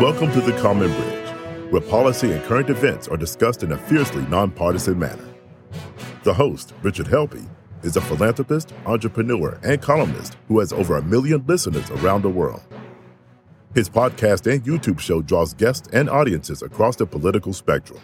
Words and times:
Welcome 0.00 0.32
to 0.32 0.40
the 0.40 0.58
Common 0.62 0.90
Bridge, 0.90 1.28
where 1.70 1.82
policy 1.82 2.32
and 2.32 2.42
current 2.44 2.70
events 2.70 3.06
are 3.06 3.18
discussed 3.18 3.62
in 3.62 3.72
a 3.72 3.76
fiercely 3.76 4.22
nonpartisan 4.28 4.98
manner. 4.98 5.28
The 6.22 6.32
host, 6.32 6.72
Richard 6.80 7.04
Helppie, 7.04 7.46
is 7.82 7.98
a 7.98 8.00
philanthropist, 8.00 8.72
entrepreneur, 8.86 9.60
and 9.62 9.82
columnist 9.82 10.38
who 10.48 10.60
has 10.60 10.72
over 10.72 10.96
a 10.96 11.02
million 11.02 11.44
listeners 11.46 11.90
around 11.90 12.22
the 12.22 12.30
world. 12.30 12.62
His 13.74 13.90
podcast 13.90 14.50
and 14.50 14.64
YouTube 14.64 15.00
show 15.00 15.20
draws 15.20 15.52
guests 15.52 15.86
and 15.92 16.08
audiences 16.08 16.62
across 16.62 16.96
the 16.96 17.04
political 17.04 17.52
spectrum. 17.52 18.00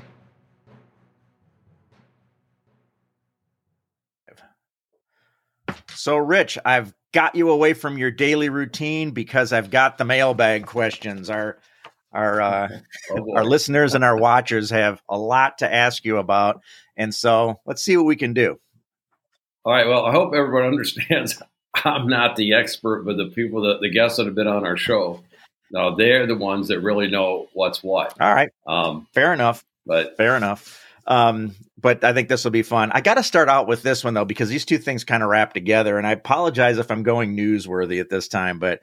So, 5.94 6.18
Rich, 6.18 6.58
I've 6.62 6.92
got 7.12 7.34
you 7.34 7.48
away 7.48 7.72
from 7.72 7.96
your 7.96 8.10
daily 8.10 8.50
routine 8.50 9.12
because 9.12 9.54
I've 9.54 9.70
got 9.70 9.96
the 9.96 10.04
mailbag 10.04 10.66
questions. 10.66 11.30
Our 11.30 11.56
our 12.16 12.40
uh, 12.40 12.68
oh, 13.10 13.36
our 13.36 13.44
listeners 13.44 13.94
and 13.94 14.04
our 14.04 14.16
watchers 14.16 14.70
have 14.70 15.02
a 15.08 15.18
lot 15.18 15.58
to 15.58 15.72
ask 15.72 16.04
you 16.04 16.16
about, 16.16 16.62
and 16.96 17.14
so 17.14 17.60
let's 17.66 17.82
see 17.82 17.96
what 17.96 18.06
we 18.06 18.16
can 18.16 18.32
do. 18.32 18.58
All 19.64 19.72
right. 19.72 19.86
Well, 19.86 20.06
I 20.06 20.12
hope 20.12 20.32
everyone 20.34 20.64
understands. 20.72 21.42
I'm 21.84 22.08
not 22.08 22.36
the 22.36 22.54
expert, 22.54 23.04
but 23.04 23.16
the 23.16 23.26
people 23.26 23.62
that 23.62 23.80
the 23.80 23.90
guests 23.90 24.16
that 24.16 24.26
have 24.26 24.34
been 24.34 24.46
on 24.46 24.64
our 24.64 24.76
show, 24.76 25.22
now 25.70 25.94
they're 25.94 26.26
the 26.26 26.36
ones 26.36 26.68
that 26.68 26.80
really 26.80 27.08
know 27.08 27.48
what's 27.52 27.82
what. 27.82 28.14
All 28.20 28.34
right. 28.34 28.50
Um, 28.66 29.06
Fair 29.12 29.34
enough. 29.34 29.64
But 29.84 30.16
fair 30.16 30.36
enough. 30.36 30.82
Um, 31.06 31.54
but 31.78 32.02
I 32.02 32.12
think 32.12 32.28
this 32.28 32.42
will 32.42 32.50
be 32.50 32.62
fun. 32.62 32.90
I 32.92 33.00
got 33.00 33.14
to 33.14 33.22
start 33.22 33.48
out 33.48 33.68
with 33.68 33.82
this 33.82 34.02
one 34.02 34.14
though, 34.14 34.24
because 34.24 34.48
these 34.48 34.64
two 34.64 34.78
things 34.78 35.04
kind 35.04 35.22
of 35.22 35.28
wrap 35.28 35.52
together. 35.52 35.98
And 35.98 36.06
I 36.06 36.12
apologize 36.12 36.78
if 36.78 36.90
I'm 36.90 37.04
going 37.04 37.36
newsworthy 37.36 38.00
at 38.00 38.10
this 38.10 38.28
time, 38.28 38.58
but 38.58 38.80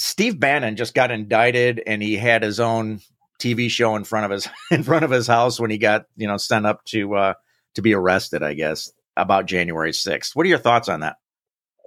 Steve 0.00 0.40
Bannon 0.40 0.76
just 0.76 0.94
got 0.94 1.10
indicted, 1.10 1.82
and 1.86 2.02
he 2.02 2.16
had 2.16 2.42
his 2.42 2.58
own 2.60 3.00
TV 3.38 3.70
show 3.70 3.96
in 3.96 4.04
front 4.04 4.24
of 4.24 4.30
his 4.30 4.48
in 4.70 4.82
front 4.82 5.04
of 5.04 5.10
his 5.10 5.26
house 5.26 5.60
when 5.60 5.70
he 5.70 5.78
got 5.78 6.06
you 6.16 6.26
know 6.26 6.36
sent 6.36 6.66
up 6.66 6.84
to 6.86 7.14
uh, 7.14 7.34
to 7.74 7.82
be 7.82 7.94
arrested. 7.94 8.42
I 8.42 8.54
guess 8.54 8.90
about 9.16 9.46
January 9.46 9.92
sixth. 9.92 10.34
What 10.34 10.46
are 10.46 10.48
your 10.48 10.58
thoughts 10.58 10.88
on 10.88 11.00
that? 11.00 11.16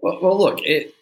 Well, 0.02 0.19
well 0.22 0.38
look, 0.38 0.59
it, 0.64 0.94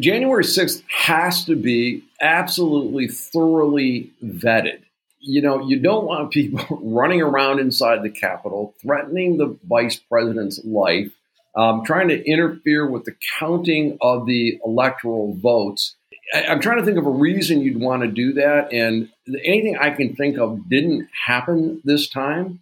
January 0.00 0.44
sixth 0.44 0.82
has 0.88 1.44
to 1.44 1.56
be 1.56 2.02
absolutely 2.20 3.08
thoroughly 3.08 4.10
vetted 4.24 4.84
you 5.26 5.40
know, 5.40 5.66
you 5.66 5.80
don't 5.80 6.04
want 6.04 6.30
people 6.30 6.66
running 6.82 7.22
around 7.22 7.58
inside 7.58 8.02
the 8.02 8.10
Capitol, 8.10 8.74
threatening 8.82 9.38
the 9.38 9.56
vice 9.66 9.96
president's 9.96 10.62
life, 10.64 11.12
um, 11.56 11.84
trying 11.84 12.08
to 12.08 12.24
interfere 12.24 12.88
with 12.88 13.04
the 13.04 13.14
counting 13.38 13.98
of 14.00 14.26
the 14.26 14.58
electoral 14.64 15.34
votes. 15.34 15.96
I, 16.34 16.42
am 16.42 16.60
trying 16.60 16.78
to 16.78 16.84
think 16.84 16.98
of 16.98 17.06
a 17.06 17.10
reason 17.10 17.60
you'd 17.60 17.80
want 17.80 18.02
to 18.02 18.08
do 18.08 18.32
that, 18.34 18.72
and 18.72 19.08
anything 19.44 19.76
I 19.76 19.90
can 19.90 20.16
think 20.16 20.38
of 20.38 20.68
didn't 20.68 21.08
happen 21.26 21.80
this 21.84 22.08
time. 22.08 22.60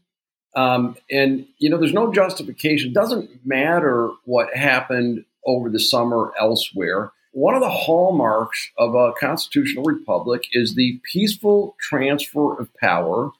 Um, 0.55 0.97
and 1.11 1.47
you 1.59 1.71
know, 1.71 1.79
there's 1.79 1.95
no 1.95 2.13
justification. 2.13 2.91
It 2.91 2.95
doesn't 2.95 3.47
matter 3.47 4.11
what 4.25 4.55
happened 4.55 5.25
over 5.47 5.71
the 5.71 5.81
summer 5.81 6.33
elsewhere. 6.39 7.13
One 7.33 7.55
of 7.55 7.63
the 7.63 7.71
hallmarks 7.71 8.71
of 8.77 8.95
a 8.95 9.13
constitutional 9.19 9.85
republic 9.85 10.43
is 10.53 10.75
the 10.75 11.01
peaceful 11.11 11.77
transfer 11.81 12.59
of 12.61 12.69
power. 12.75 13.31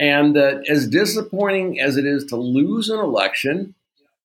And 0.00 0.36
that, 0.36 0.64
as 0.68 0.88
disappointing 0.88 1.80
as 1.80 1.96
it 1.96 2.04
is 2.04 2.24
to 2.26 2.36
lose 2.36 2.88
an 2.88 3.00
election, 3.00 3.74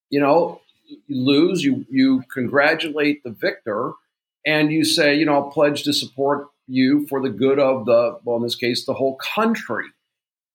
you 0.10 0.20
know, 0.20 0.62
lose, 1.10 1.64
you, 1.64 1.86
you 1.90 2.24
congratulate 2.34 3.24
the 3.24 3.32
victor, 3.32 3.94
and 4.46 4.72
you 4.72 4.84
say, 4.84 5.16
you 5.16 5.26
know, 5.26 5.36
I'll 5.36 5.52
pledge 5.52 5.84
to 5.84 5.94
support 5.94 6.48
you 6.68 7.08
for 7.08 7.22
the 7.22 7.30
good 7.30 7.60
of 7.60 7.86
the, 7.86 8.20
well, 8.24 8.38
in 8.38 8.44
this 8.44 8.56
case, 8.56 8.86
the 8.86 8.94
whole 8.94 9.16
country. 9.16 9.86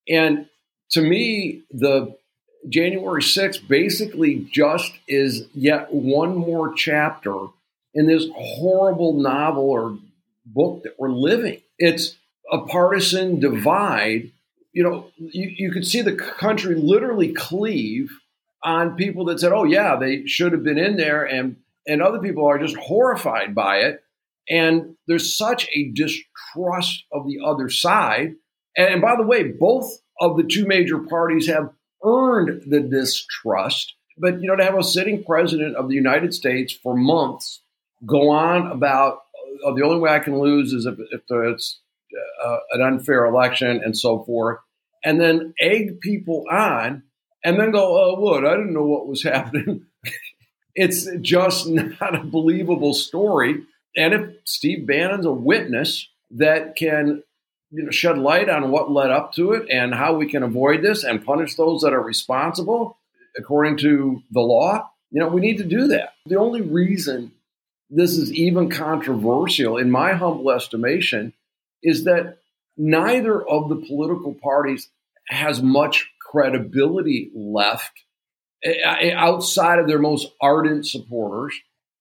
And 0.09 0.47
to 0.91 1.03
me, 1.03 1.63
the 1.71 2.17
January 2.69 3.23
6th 3.23 3.67
basically 3.69 4.47
just 4.51 4.93
is 5.07 5.47
yet 5.55 5.93
one 5.93 6.35
more 6.37 6.73
chapter 6.73 7.35
in 7.95 8.07
this 8.07 8.27
horrible 8.35 9.15
novel 9.15 9.71
or 9.71 9.99
book 10.47 10.83
that 10.83 10.95
we're 10.99 11.11
living. 11.11 11.61
It's 11.79 12.17
a 12.51 12.59
partisan 12.59 13.41
divide. 13.41 14.31
You 14.73 14.83
know, 14.83 15.11
you, 15.17 15.53
you 15.57 15.73
could 15.73 15.87
see 15.87 16.01
the 16.03 16.15
country 16.15 16.75
literally 16.75 17.33
cleave 17.33 18.19
on 18.63 18.97
people 18.97 19.25
that 19.27 19.41
said, 19.41 19.53
"Oh 19.53 19.65
yeah, 19.65 19.97
they 19.97 20.27
should 20.27 20.53
have 20.53 20.65
been 20.65 20.79
in 20.79 20.97
there," 20.97 21.25
and 21.25 21.57
and 21.87 22.03
other 22.03 22.19
people 22.19 22.47
are 22.47 22.59
just 22.59 22.77
horrified 22.77 23.55
by 23.55 23.79
it. 23.79 24.03
And 24.49 24.97
there's 25.07 25.37
such 25.37 25.69
a 25.75 25.91
distrust 25.93 27.05
of 27.13 27.27
the 27.27 27.39
other 27.45 27.69
side. 27.69 28.35
And, 28.77 28.95
and 28.95 29.03
by 29.03 29.17
the 29.17 29.27
way, 29.27 29.45
both 29.45 29.91
of 30.21 30.37
the 30.37 30.43
two 30.43 30.67
major 30.67 30.99
parties 30.99 31.49
have 31.49 31.71
earned 32.05 32.63
the 32.67 32.81
distrust. 32.81 33.95
But 34.19 34.41
you 34.41 34.49
know, 34.49 34.57
to 34.57 34.65
have 34.65 34.79
a 34.79 34.83
sitting 34.83 35.25
president 35.25 35.77
of 35.77 35.89
the 35.89 35.95
United 35.95 36.35
States 36.35 36.73
for 36.73 36.97
months 36.97 37.63
go 38.07 38.31
on 38.31 38.71
about 38.71 39.23
uh, 39.67 39.73
the 39.75 39.83
only 39.83 39.99
way 39.99 40.11
I 40.11 40.21
can 40.21 40.39
lose 40.39 40.73
is 40.73 40.87
if, 40.87 40.99
if 41.11 41.23
it's 41.31 41.81
uh, 42.45 42.57
an 42.73 42.83
unfair 42.83 43.25
election 43.27 43.81
and 43.85 43.97
so 43.97 44.25
forth, 44.25 44.59
and 45.05 45.21
then 45.21 45.55
egg 45.61 46.01
people 46.01 46.45
on, 46.51 47.03
and 47.45 47.59
then 47.59 47.71
go, 47.71 47.97
oh, 47.97 48.21
what? 48.21 48.45
I 48.45 48.53
didn't 48.53 48.75
know 48.75 48.85
what 48.85 49.07
was 49.07 49.23
happening. 49.25 49.87
it's 50.75 51.09
just 51.21 51.69
not 51.69 52.15
a 52.15 52.25
believable 52.25 52.95
story. 52.95 53.63
And 53.97 54.15
if 54.15 54.31
Steve 54.45 54.87
Bannon's 54.87 55.27
a 55.27 55.33
witness 55.33 56.09
that 56.31 56.77
can 56.77 57.23
you 57.71 57.83
know, 57.83 57.91
shed 57.91 58.19
light 58.19 58.49
on 58.49 58.71
what 58.71 58.91
led 58.91 59.11
up 59.11 59.33
to 59.35 59.53
it 59.53 59.69
and 59.71 59.95
how 59.95 60.15
we 60.15 60.29
can 60.29 60.43
avoid 60.43 60.83
this 60.83 61.05
and 61.05 61.25
punish 61.25 61.55
those 61.55 61.83
that 61.83 61.93
are 61.93 62.03
responsible 62.03 62.99
according 63.37 63.77
to 63.79 64.23
the 64.31 64.41
law, 64.41 64.91
you 65.11 65.21
know, 65.21 65.29
we 65.29 65.41
need 65.41 65.59
to 65.59 65.65
do 65.65 65.89
that. 65.89 66.15
The 66.27 66.37
only 66.37 66.61
reason 66.61 67.33
this 67.91 68.13
is 68.13 68.33
even 68.33 68.69
controversial, 68.69 69.79
in 69.79 69.91
my 69.91 70.13
humble 70.13 70.51
estimation, 70.51 71.33
is 71.83 72.05
that 72.05 72.39
neither 72.77 73.43
of 73.43 73.69
the 73.69 73.77
political 73.77 74.35
parties 74.35 74.89
has 75.29 75.63
much 75.63 76.11
credibility 76.31 77.31
left 77.35 77.93
eh, 78.65 78.75
eh, 78.85 79.13
outside 79.15 79.79
of 79.79 79.87
their 79.87 79.99
most 79.99 80.29
ardent 80.41 80.87
supporters. 80.87 81.55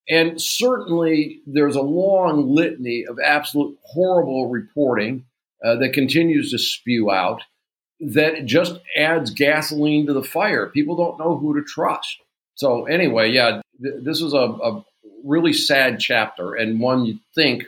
And 0.10 0.42
certainly 0.42 1.42
there's 1.46 1.76
a 1.76 1.82
long 1.82 2.50
litany 2.50 3.06
of 3.08 3.20
absolute 3.24 3.78
horrible 3.84 4.50
reporting 4.50 5.26
uh, 5.64 5.76
that 5.78 5.94
continues 5.94 6.52
to 6.52 6.60
spew 6.60 7.12
out 7.12 7.42
that 8.00 8.46
just 8.46 8.80
adds 8.96 9.32
gasoline 9.32 10.06
to 10.06 10.14
the 10.14 10.24
fire. 10.24 10.68
People 10.68 10.96
don't 10.96 11.20
know 11.20 11.36
who 11.36 11.56
to 11.56 11.66
trust. 11.66 12.18
So, 12.56 12.86
anyway, 12.86 13.32
yeah, 13.32 13.62
th- 13.82 14.04
this 14.04 14.22
was 14.22 14.34
a, 14.34 14.38
a 14.38 14.86
really 15.24 15.54
sad 15.54 16.00
chapter 16.00 16.54
and 16.54 16.80
one 16.80 17.06
you 17.06 17.20
think 17.36 17.66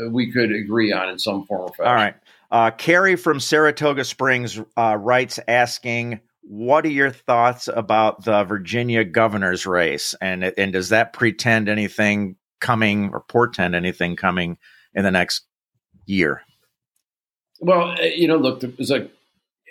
uh, 0.00 0.10
we 0.10 0.32
could 0.32 0.52
agree 0.52 0.92
on 0.92 1.08
in 1.08 1.18
some 1.18 1.46
form 1.46 1.62
or 1.62 1.68
fashion. 1.68 1.86
All 1.86 1.94
right. 1.94 2.14
Uh, 2.50 2.70
Carrie 2.72 3.16
from 3.16 3.38
Saratoga 3.38 4.04
Springs 4.04 4.60
uh, 4.76 4.96
writes 4.96 5.38
asking, 5.46 6.20
what 6.42 6.84
are 6.84 6.90
your 6.90 7.10
thoughts 7.10 7.68
about 7.68 8.24
the 8.24 8.42
Virginia 8.42 9.04
governor's 9.04 9.66
race? 9.66 10.16
And, 10.20 10.42
and 10.42 10.72
does 10.72 10.88
that 10.88 11.12
pretend 11.12 11.68
anything 11.68 12.36
coming 12.60 13.10
or 13.12 13.20
portend 13.20 13.76
anything 13.76 14.16
coming 14.16 14.58
in 14.94 15.04
the 15.04 15.12
next 15.12 15.42
year? 16.06 16.42
Well, 17.60 17.92
uh, 17.92 18.02
you 18.02 18.26
know, 18.26 18.36
look, 18.36 18.60
there's 18.60 18.90
a, 18.90 19.08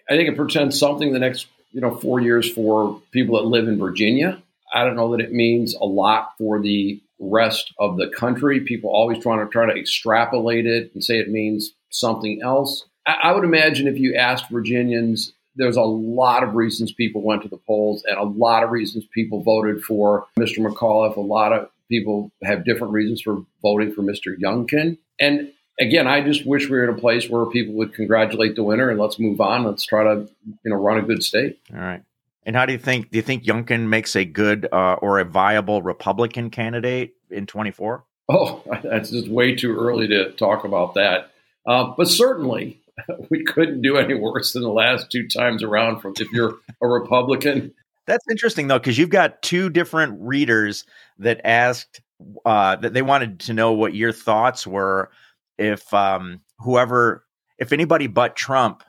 I 0.09 0.15
think 0.15 0.29
it 0.29 0.37
pretends 0.37 0.79
something 0.79 1.11
the 1.11 1.19
next, 1.19 1.47
you 1.71 1.81
know, 1.81 1.97
four 1.97 2.21
years 2.21 2.49
for 2.49 3.01
people 3.11 3.35
that 3.37 3.47
live 3.47 3.67
in 3.67 3.77
Virginia. 3.77 4.41
I 4.73 4.85
don't 4.85 4.95
know 4.95 5.11
that 5.11 5.23
it 5.23 5.33
means 5.33 5.73
a 5.73 5.85
lot 5.85 6.37
for 6.37 6.61
the 6.61 7.01
rest 7.19 7.73
of 7.77 7.97
the 7.97 8.07
country. 8.07 8.61
People 8.61 8.91
always 8.91 9.21
trying 9.21 9.45
to 9.45 9.51
try 9.51 9.65
to 9.65 9.77
extrapolate 9.77 10.65
it 10.65 10.91
and 10.93 11.03
say 11.03 11.19
it 11.19 11.29
means 11.29 11.71
something 11.89 12.41
else. 12.43 12.85
I, 13.05 13.15
I 13.23 13.31
would 13.33 13.43
imagine 13.43 13.87
if 13.87 13.97
you 13.97 14.15
asked 14.15 14.49
Virginians, 14.49 15.33
there's 15.55 15.77
a 15.77 15.81
lot 15.81 16.43
of 16.43 16.55
reasons 16.55 16.91
people 16.91 17.21
went 17.21 17.43
to 17.43 17.49
the 17.49 17.57
polls 17.57 18.03
and 18.07 18.17
a 18.17 18.23
lot 18.23 18.63
of 18.63 18.71
reasons 18.71 19.05
people 19.13 19.41
voted 19.43 19.83
for 19.83 20.25
Mr. 20.39 20.59
McAuliffe. 20.59 21.17
A 21.17 21.21
lot 21.21 21.53
of 21.53 21.69
people 21.89 22.31
have 22.43 22.63
different 22.63 22.93
reasons 22.93 23.21
for 23.21 23.43
voting 23.61 23.91
for 23.91 24.01
Mr. 24.01 24.37
Youngkin. 24.41 24.97
And 25.19 25.51
again, 25.79 26.07
I 26.07 26.21
just 26.21 26.45
wish 26.45 26.69
we 26.69 26.77
were 26.77 26.83
in 26.83 26.95
a 26.95 26.97
place 26.97 27.29
where 27.29 27.45
people 27.45 27.73
would 27.75 27.93
congratulate 27.93 28.55
the 28.55 28.63
winner 28.63 28.89
and 28.89 28.99
let's 28.99 29.19
move 29.19 29.41
on. 29.41 29.63
Let's 29.63 29.85
try 29.85 30.03
to, 30.03 30.29
you 30.63 30.71
know, 30.71 30.77
run 30.77 30.97
a 30.97 31.01
good 31.01 31.23
state. 31.23 31.59
All 31.73 31.79
right. 31.79 32.03
And 32.43 32.55
how 32.55 32.65
do 32.65 32.71
you 32.73 32.79
think? 32.79 33.11
Do 33.11 33.17
you 33.17 33.21
think 33.21 33.43
Youngkin 33.43 33.89
makes 33.89 34.15
a 34.15 34.25
good 34.25 34.67
uh, 34.71 34.93
or 35.01 35.19
a 35.19 35.25
viable 35.25 35.81
Republican 35.81 36.49
candidate 36.49 37.15
in 37.29 37.45
24? 37.45 38.03
Oh, 38.29 38.63
that's 38.83 39.11
just 39.11 39.27
way 39.27 39.55
too 39.55 39.77
early 39.77 40.07
to 40.07 40.31
talk 40.31 40.63
about 40.63 40.93
that. 40.95 41.31
Uh, 41.65 41.93
but 41.97 42.07
certainly, 42.07 42.81
we 43.29 43.43
couldn't 43.43 43.81
do 43.81 43.97
any 43.97 44.13
worse 44.13 44.53
than 44.53 44.63
the 44.63 44.69
last 44.69 45.11
two 45.11 45.27
times 45.27 45.63
around. 45.63 46.01
From 46.01 46.13
if 46.17 46.31
you're 46.31 46.57
a 46.81 46.87
Republican, 46.87 47.73
that's 48.09 48.25
interesting 48.29 48.67
though, 48.67 48.79
because 48.79 48.97
you've 48.97 49.09
got 49.09 49.41
two 49.41 49.69
different 49.69 50.17
readers 50.19 50.83
that 51.19 51.41
asked 51.43 52.01
uh, 52.43 52.75
that 52.77 52.93
they 52.93 53.03
wanted 53.03 53.39
to 53.41 53.53
know 53.53 53.73
what 53.73 53.93
your 53.93 54.11
thoughts 54.11 54.65
were 54.65 55.11
if 55.59 55.93
um, 55.93 56.41
whoever, 56.57 57.23
if 57.59 57.71
anybody 57.71 58.07
but 58.07 58.35
Trump 58.35 58.83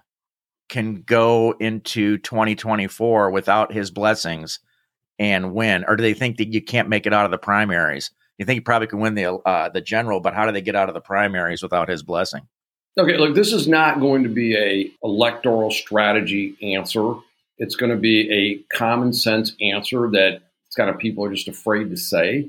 can 0.69 1.03
go 1.03 1.55
into 1.61 2.17
2024 2.19 3.31
without 3.31 3.73
his 3.73 3.91
blessings 3.91 4.61
and 5.19 5.53
win, 5.53 5.85
or 5.87 5.97
do 5.97 6.03
they 6.03 6.15
think 6.15 6.39
that 6.39 6.53
you 6.53 6.63
can't 6.63 6.89
make 6.89 7.07
it 7.07 7.13
out 7.13 7.27
of 7.27 7.31
the 7.31 7.39
primaries? 7.39 8.11
You 8.39 8.47
think 8.47 8.57
he 8.57 8.61
probably 8.61 8.89
can 8.89 9.01
win 9.01 9.17
the 9.17 9.35
uh, 9.35 9.69
the 9.69 9.83
general, 9.83 10.21
but 10.21 10.33
how 10.33 10.47
do 10.47 10.53
they 10.53 10.63
get 10.63 10.77
out 10.77 10.89
of 10.89 10.95
the 10.95 11.01
primaries 11.01 11.63
without 11.63 11.91
his 11.91 12.03
blessing? 12.03 12.49
Okay, 12.99 13.17
look, 13.17 13.35
this 13.35 13.53
is 13.53 13.69
not 13.69 14.01
going 14.01 14.25
to 14.25 14.29
be 14.29 14.57
a 14.57 14.91
electoral 15.03 15.71
strategy 15.71 16.57
answer. 16.75 17.15
It's 17.59 17.77
going 17.77 17.91
to 17.91 17.99
be 17.99 18.31
a 18.31 18.77
common 18.77 19.13
sense 19.13 19.55
answer 19.61 20.11
that 20.11 20.43
kind 20.77 20.91
of 20.91 20.99
people 20.99 21.25
are 21.25 21.33
just 21.33 21.49
afraid 21.49 21.91
to 21.91 21.97
say. 21.97 22.49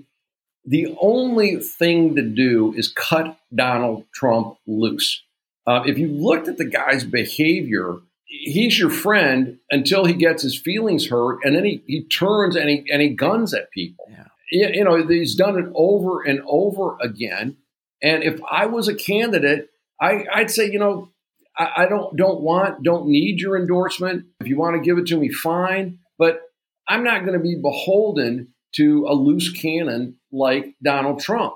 The 0.65 0.95
only 1.01 1.57
thing 1.57 2.15
to 2.15 2.21
do 2.21 2.73
is 2.75 2.87
cut 2.87 3.37
Donald 3.53 4.05
Trump 4.13 4.57
loose. 4.67 5.23
Uh, 5.65 5.83
if 5.85 5.97
you 5.97 6.07
looked 6.07 6.47
at 6.47 6.57
the 6.57 6.65
guy's 6.65 7.03
behavior 7.03 7.99
he's 8.31 8.79
your 8.79 8.89
friend 8.89 9.59
until 9.69 10.05
he 10.05 10.13
gets 10.13 10.43
his 10.43 10.57
feelings 10.57 11.09
hurt, 11.09 11.39
and 11.43 11.55
then 11.55 11.65
he, 11.65 11.83
he 11.85 12.03
turns 12.03 12.55
and 12.55 12.69
he 12.69 12.83
and 12.91 13.01
he 13.01 13.09
guns 13.09 13.53
at 13.53 13.71
people. 13.71 14.05
Yeah. 14.09 14.27
You, 14.51 14.69
you 14.73 14.83
know, 14.83 15.07
he's 15.07 15.35
done 15.35 15.59
it 15.59 15.71
over 15.75 16.21
and 16.21 16.41
over 16.47 16.97
again. 17.01 17.57
And 18.01 18.23
if 18.23 18.39
I 18.49 18.65
was 18.65 18.87
a 18.87 18.95
candidate, 18.95 19.69
I, 20.01 20.25
would 20.37 20.49
say, 20.49 20.69
you 20.71 20.79
know, 20.79 21.11
I, 21.57 21.83
I 21.83 21.85
don't 21.85 22.15
don't 22.17 22.41
want, 22.41 22.83
don't 22.83 23.07
need 23.07 23.39
your 23.39 23.57
endorsement. 23.57 24.25
If 24.39 24.47
you 24.47 24.57
want 24.57 24.75
to 24.75 24.81
give 24.81 24.97
it 24.97 25.07
to 25.07 25.17
me, 25.17 25.29
fine. 25.29 25.99
But 26.17 26.41
I'm 26.87 27.03
not 27.03 27.21
going 27.21 27.37
to 27.37 27.43
be 27.43 27.55
beholden 27.55 28.53
to 28.75 29.05
a 29.07 29.13
loose 29.13 29.51
cannon 29.51 30.17
like 30.31 30.75
Donald 30.83 31.19
Trump. 31.19 31.53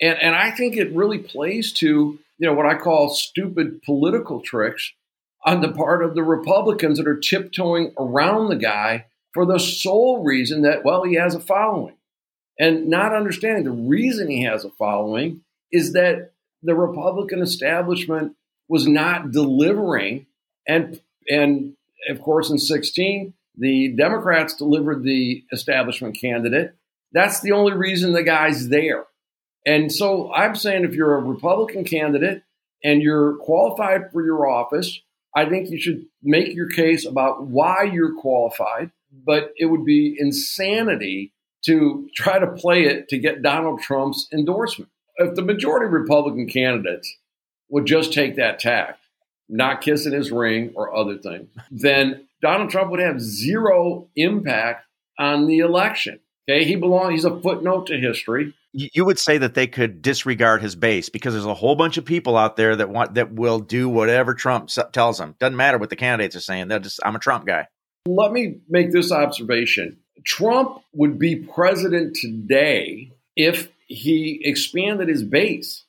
And 0.00 0.18
and 0.18 0.34
I 0.34 0.50
think 0.50 0.76
it 0.76 0.94
really 0.94 1.18
plays 1.18 1.72
to 1.74 1.86
you 1.86 2.46
know 2.46 2.54
what 2.54 2.66
I 2.66 2.76
call 2.76 3.10
stupid 3.10 3.82
political 3.82 4.40
tricks 4.40 4.92
on 5.44 5.60
the 5.60 5.72
part 5.72 6.04
of 6.04 6.14
the 6.14 6.22
Republicans 6.22 6.98
that 6.98 7.08
are 7.08 7.18
tiptoeing 7.18 7.92
around 7.98 8.48
the 8.48 8.56
guy 8.56 9.06
for 9.32 9.46
the 9.46 9.58
sole 9.58 10.24
reason 10.24 10.62
that, 10.62 10.84
well, 10.84 11.04
he 11.04 11.14
has 11.14 11.34
a 11.34 11.40
following. 11.40 11.96
And 12.58 12.88
not 12.88 13.14
understanding 13.14 13.64
the 13.64 13.70
reason 13.70 14.28
he 14.28 14.42
has 14.42 14.64
a 14.64 14.70
following 14.70 15.42
is 15.70 15.92
that 15.92 16.32
the 16.62 16.74
Republican 16.74 17.40
establishment 17.40 18.34
was 18.68 18.86
not 18.86 19.30
delivering. 19.30 20.26
And, 20.66 21.00
and 21.28 21.74
of 22.08 22.20
course, 22.20 22.50
in 22.50 22.58
16, 22.58 23.34
the 23.56 23.94
Democrats 23.96 24.54
delivered 24.54 25.02
the 25.02 25.44
establishment 25.52 26.18
candidate. 26.20 26.74
That's 27.12 27.40
the 27.40 27.52
only 27.52 27.72
reason 27.72 28.12
the 28.12 28.22
guy's 28.22 28.68
there. 28.68 29.06
And 29.66 29.92
so 29.92 30.32
I'm 30.32 30.54
saying 30.54 30.84
if 30.84 30.94
you're 30.94 31.16
a 31.16 31.22
Republican 31.22 31.84
candidate 31.84 32.42
and 32.84 33.02
you're 33.02 33.36
qualified 33.36 34.12
for 34.12 34.24
your 34.24 34.48
office, 34.48 35.00
I 35.34 35.48
think 35.48 35.70
you 35.70 35.80
should 35.80 36.06
make 36.22 36.54
your 36.54 36.68
case 36.68 37.04
about 37.04 37.46
why 37.46 37.82
you're 37.92 38.14
qualified, 38.14 38.90
but 39.12 39.52
it 39.56 39.66
would 39.66 39.84
be 39.84 40.16
insanity 40.18 41.32
to 41.64 42.08
try 42.14 42.38
to 42.38 42.46
play 42.46 42.84
it 42.84 43.08
to 43.08 43.18
get 43.18 43.42
Donald 43.42 43.80
Trump's 43.80 44.28
endorsement. 44.32 44.90
If 45.18 45.34
the 45.34 45.42
majority 45.42 45.86
of 45.86 45.92
Republican 45.92 46.48
candidates 46.48 47.16
would 47.68 47.86
just 47.86 48.12
take 48.12 48.36
that 48.36 48.58
tack, 48.58 48.98
not 49.48 49.80
kissing 49.80 50.12
his 50.12 50.30
ring 50.30 50.72
or 50.74 50.94
other 50.94 51.18
things, 51.18 51.48
then 51.70 52.26
Donald 52.40 52.70
Trump 52.70 52.90
would 52.90 53.00
have 53.00 53.20
zero 53.20 54.08
impact 54.16 54.86
on 55.18 55.46
the 55.46 55.58
election. 55.58 56.20
Okay, 56.48 56.64
he 56.64 56.76
belongs. 56.76 57.12
He's 57.12 57.24
a 57.24 57.40
footnote 57.40 57.88
to 57.88 57.98
history 57.98 58.54
you 58.72 59.04
would 59.04 59.18
say 59.18 59.38
that 59.38 59.54
they 59.54 59.66
could 59.66 60.02
disregard 60.02 60.62
his 60.62 60.76
base 60.76 61.08
because 61.08 61.32
there's 61.32 61.46
a 61.46 61.54
whole 61.54 61.74
bunch 61.74 61.96
of 61.96 62.04
people 62.04 62.36
out 62.36 62.56
there 62.56 62.76
that 62.76 62.90
want 62.90 63.14
that 63.14 63.32
will 63.32 63.60
do 63.60 63.88
whatever 63.88 64.34
Trump 64.34 64.70
tells 64.92 65.18
them. 65.18 65.34
Doesn't 65.38 65.56
matter 65.56 65.78
what 65.78 65.90
the 65.90 65.96
candidates 65.96 66.36
are 66.36 66.40
saying. 66.40 66.68
They're 66.68 66.78
just 66.78 67.00
I'm 67.04 67.16
a 67.16 67.18
Trump 67.18 67.46
guy. 67.46 67.66
Let 68.06 68.32
me 68.32 68.58
make 68.68 68.92
this 68.92 69.10
observation. 69.10 69.98
Trump 70.24 70.82
would 70.92 71.18
be 71.18 71.36
president 71.36 72.16
today 72.16 73.12
if 73.36 73.68
he 73.88 74.40
expanded 74.44 75.08
his 75.08 75.24
base. 75.24 75.84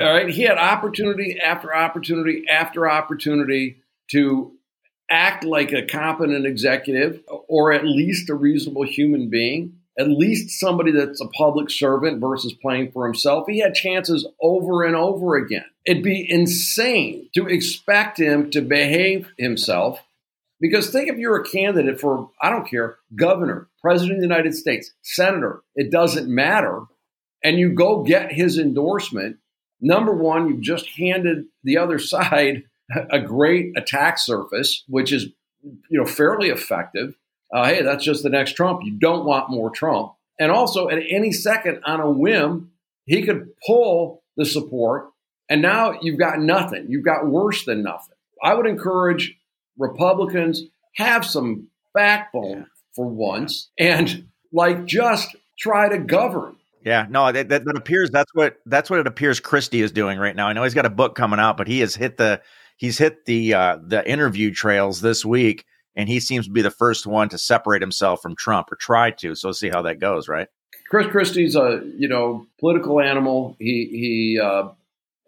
All 0.00 0.12
right, 0.12 0.28
he 0.28 0.42
had 0.42 0.58
opportunity 0.58 1.40
after 1.40 1.74
opportunity 1.74 2.44
after 2.48 2.88
opportunity 2.88 3.82
to 4.12 4.52
act 5.10 5.42
like 5.42 5.72
a 5.72 5.84
competent 5.84 6.46
executive 6.46 7.20
or 7.48 7.72
at 7.72 7.84
least 7.84 8.30
a 8.30 8.34
reasonable 8.34 8.84
human 8.84 9.28
being 9.28 9.78
at 9.98 10.08
least 10.08 10.60
somebody 10.60 10.92
that's 10.92 11.20
a 11.20 11.26
public 11.28 11.70
servant 11.70 12.20
versus 12.20 12.52
playing 12.52 12.92
for 12.92 13.04
himself. 13.04 13.46
He 13.48 13.58
had 13.58 13.74
chances 13.74 14.26
over 14.40 14.84
and 14.84 14.94
over 14.94 15.36
again. 15.36 15.64
It'd 15.84 16.04
be 16.04 16.24
insane 16.30 17.28
to 17.34 17.48
expect 17.48 18.18
him 18.18 18.50
to 18.52 18.60
behave 18.60 19.32
himself 19.36 20.00
because 20.60 20.90
think 20.90 21.08
if 21.08 21.18
you're 21.18 21.40
a 21.40 21.48
candidate 21.48 22.00
for, 22.00 22.30
I 22.40 22.50
don't 22.50 22.68
care, 22.68 22.98
governor, 23.14 23.68
president 23.82 24.18
of 24.18 24.20
the 24.20 24.28
United 24.28 24.54
States, 24.54 24.92
senator, 25.02 25.62
it 25.74 25.90
doesn't 25.90 26.32
matter, 26.32 26.82
and 27.42 27.58
you 27.58 27.72
go 27.72 28.02
get 28.02 28.32
his 28.32 28.58
endorsement. 28.58 29.36
Number 29.80 30.14
one, 30.14 30.48
you've 30.48 30.60
just 30.60 30.88
handed 30.98 31.44
the 31.64 31.78
other 31.78 31.98
side 31.98 32.64
a 33.10 33.20
great 33.20 33.72
attack 33.76 34.18
surface, 34.18 34.84
which 34.88 35.12
is 35.12 35.26
you 35.62 35.98
know 35.98 36.06
fairly 36.06 36.48
effective 36.48 37.14
uh, 37.52 37.66
hey, 37.66 37.82
that's 37.82 38.04
just 38.04 38.22
the 38.22 38.30
next 38.30 38.52
Trump. 38.52 38.80
You 38.84 38.92
don't 38.92 39.24
want 39.24 39.50
more 39.50 39.70
Trump. 39.70 40.12
And 40.38 40.52
also, 40.52 40.88
at 40.88 41.02
any 41.08 41.32
second, 41.32 41.80
on 41.84 42.00
a 42.00 42.10
whim, 42.10 42.70
he 43.06 43.22
could 43.22 43.48
pull 43.66 44.22
the 44.36 44.44
support, 44.44 45.10
and 45.48 45.62
now 45.62 45.98
you've 46.00 46.18
got 46.18 46.40
nothing. 46.40 46.86
You've 46.88 47.04
got 47.04 47.26
worse 47.26 47.64
than 47.64 47.82
nothing. 47.82 48.14
I 48.42 48.54
would 48.54 48.66
encourage 48.66 49.36
Republicans 49.78 50.62
have 50.96 51.24
some 51.24 51.68
backbone 51.94 52.66
for 52.94 53.06
once, 53.06 53.70
and 53.78 54.28
like 54.52 54.84
just 54.84 55.34
try 55.58 55.88
to 55.88 55.98
govern. 55.98 56.56
Yeah, 56.84 57.06
no, 57.08 57.32
that, 57.32 57.48
that, 57.48 57.64
that, 57.64 57.76
appears 57.76 58.10
that's 58.10 58.32
what 58.34 58.56
that's 58.66 58.88
what 58.88 59.00
it 59.00 59.06
appears 59.06 59.40
Christie 59.40 59.82
is 59.82 59.92
doing 59.92 60.18
right 60.18 60.34
now. 60.34 60.46
I 60.46 60.52
know 60.52 60.62
he's 60.62 60.74
got 60.74 60.86
a 60.86 60.90
book 60.90 61.14
coming 61.14 61.40
out, 61.40 61.56
but 61.56 61.66
he 61.66 61.80
has 61.80 61.94
hit 61.94 62.16
the 62.16 62.40
he's 62.76 62.98
hit 62.98 63.24
the 63.24 63.54
uh, 63.54 63.78
the 63.84 64.08
interview 64.08 64.52
trails 64.52 65.00
this 65.00 65.24
week 65.24 65.64
and 65.98 66.08
he 66.08 66.20
seems 66.20 66.46
to 66.46 66.52
be 66.52 66.62
the 66.62 66.70
first 66.70 67.06
one 67.06 67.28
to 67.28 67.36
separate 67.36 67.82
himself 67.82 68.22
from 68.22 68.36
Trump 68.36 68.70
or 68.70 68.76
try 68.76 69.10
to. 69.10 69.34
So 69.34 69.48
we'll 69.48 69.54
see 69.54 69.68
how 69.68 69.82
that 69.82 69.98
goes, 69.98 70.28
right? 70.28 70.46
Chris 70.88 71.08
Christie's 71.08 71.56
a 71.56 71.82
you 71.98 72.08
know 72.08 72.46
political 72.60 73.00
animal. 73.00 73.56
He 73.58 73.88
he 73.90 74.40
uh, 74.42 74.68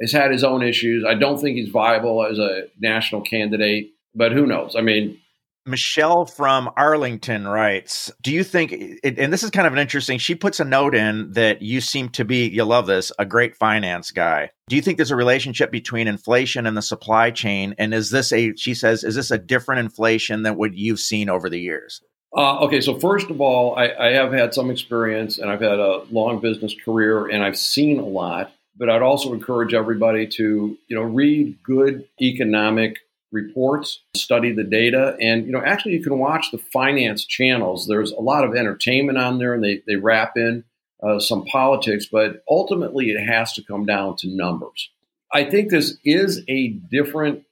has 0.01 0.13
had 0.13 0.31
his 0.31 0.45
own 0.45 0.63
issues. 0.63 1.05
I 1.07 1.15
don't 1.15 1.39
think 1.39 1.57
he's 1.57 1.69
viable 1.69 2.25
as 2.25 2.39
a 2.39 2.69
national 2.79 3.23
candidate, 3.23 3.91
but 4.15 4.33
who 4.33 4.47
knows? 4.47 4.77
I 4.77 4.81
mean, 4.81 5.20
Michelle 5.67 6.27
from 6.27 6.71
Arlington 6.77 7.47
writes, 7.47 8.11
Do 8.23 8.33
you 8.33 8.45
think, 8.45 8.73
and 9.05 9.33
this 9.33 9.43
is 9.43 9.51
kind 9.51 9.67
of 9.67 9.73
an 9.73 9.79
interesting, 9.79 10.19
she 10.19 10.35
puts 10.35 10.61
a 10.61 10.65
note 10.65 10.95
in 10.95 11.33
that 11.33 11.63
you 11.63 11.81
seem 11.81 12.09
to 12.11 12.25
be, 12.25 12.49
you 12.49 12.65
love 12.65 12.87
this, 12.87 13.13
a 13.19 13.27
great 13.27 13.57
finance 13.57 14.11
guy. 14.11 14.51
Do 14.69 14.77
you 14.77 14.83
think 14.83 14.97
there's 14.97 15.11
a 15.11 15.17
relationship 15.17 15.71
between 15.71 16.09
inflation 16.09 16.67
and 16.67 16.77
the 16.77 16.83
supply 16.83 17.31
chain? 17.31 17.75
And 17.79 17.93
is 17.93 18.11
this 18.11 18.33
a, 18.33 18.55
she 18.57 18.75
says, 18.75 19.05
is 19.05 19.15
this 19.15 19.31
a 19.31 19.39
different 19.39 19.81
inflation 19.81 20.43
than 20.43 20.57
what 20.57 20.75
you've 20.75 21.01
seen 21.01 21.29
over 21.29 21.51
the 21.51 21.61
years? 21.61 22.01
Uh, 22.37 22.61
okay, 22.61 22.81
so 22.81 22.99
first 22.99 23.29
of 23.29 23.41
all, 23.41 23.77
I, 23.77 23.91
I 23.99 24.13
have 24.13 24.33
had 24.33 24.55
some 24.55 24.71
experience 24.71 25.39
and 25.39 25.51
I've 25.51 25.61
had 25.61 25.79
a 25.79 26.05
long 26.11 26.41
business 26.41 26.75
career 26.85 27.27
and 27.27 27.43
I've 27.43 27.59
seen 27.59 27.99
a 27.99 28.07
lot. 28.07 28.53
But 28.77 28.89
I'd 28.89 29.03
also 29.03 29.35
encourage 29.35 29.75
everybody 29.75 30.27
to, 30.27 30.79
you 30.89 30.97
know, 30.97 31.03
read 31.03 31.59
good 31.63 32.09
economic 32.23 32.97
reports, 33.33 34.01
study 34.17 34.53
the 34.53 34.65
data, 34.65 35.17
and 35.21 35.47
you 35.47 35.53
know, 35.53 35.63
actually 35.65 35.93
you 35.93 36.03
can 36.03 36.19
watch 36.19 36.51
the 36.51 36.59
finance 36.59 37.25
channels. 37.25 37.87
There's 37.87 38.13
a 38.13 38.21
lot 38.21 38.45
of 38.45 38.55
entertainment 38.55 39.19
on 39.19 39.39
there, 39.39 39.55
and 39.55 39.63
they 39.63 39.83
they 39.87 39.97
wrap 39.97 40.37
in 40.37 40.65
uh, 41.03 41.19
some 41.19 41.45
politics, 41.45 42.07
but 42.11 42.43
ultimately 42.49 43.11
it 43.11 43.25
has 43.25 43.53
to 43.55 43.63
come 43.63 43.87
down 43.87 44.17
to 44.17 44.29
numbers. 44.29 44.91
I 45.33 45.45
think 45.45 45.71
this 45.71 45.97
is 46.05 46.43
a 46.49 46.69
different 46.69 47.45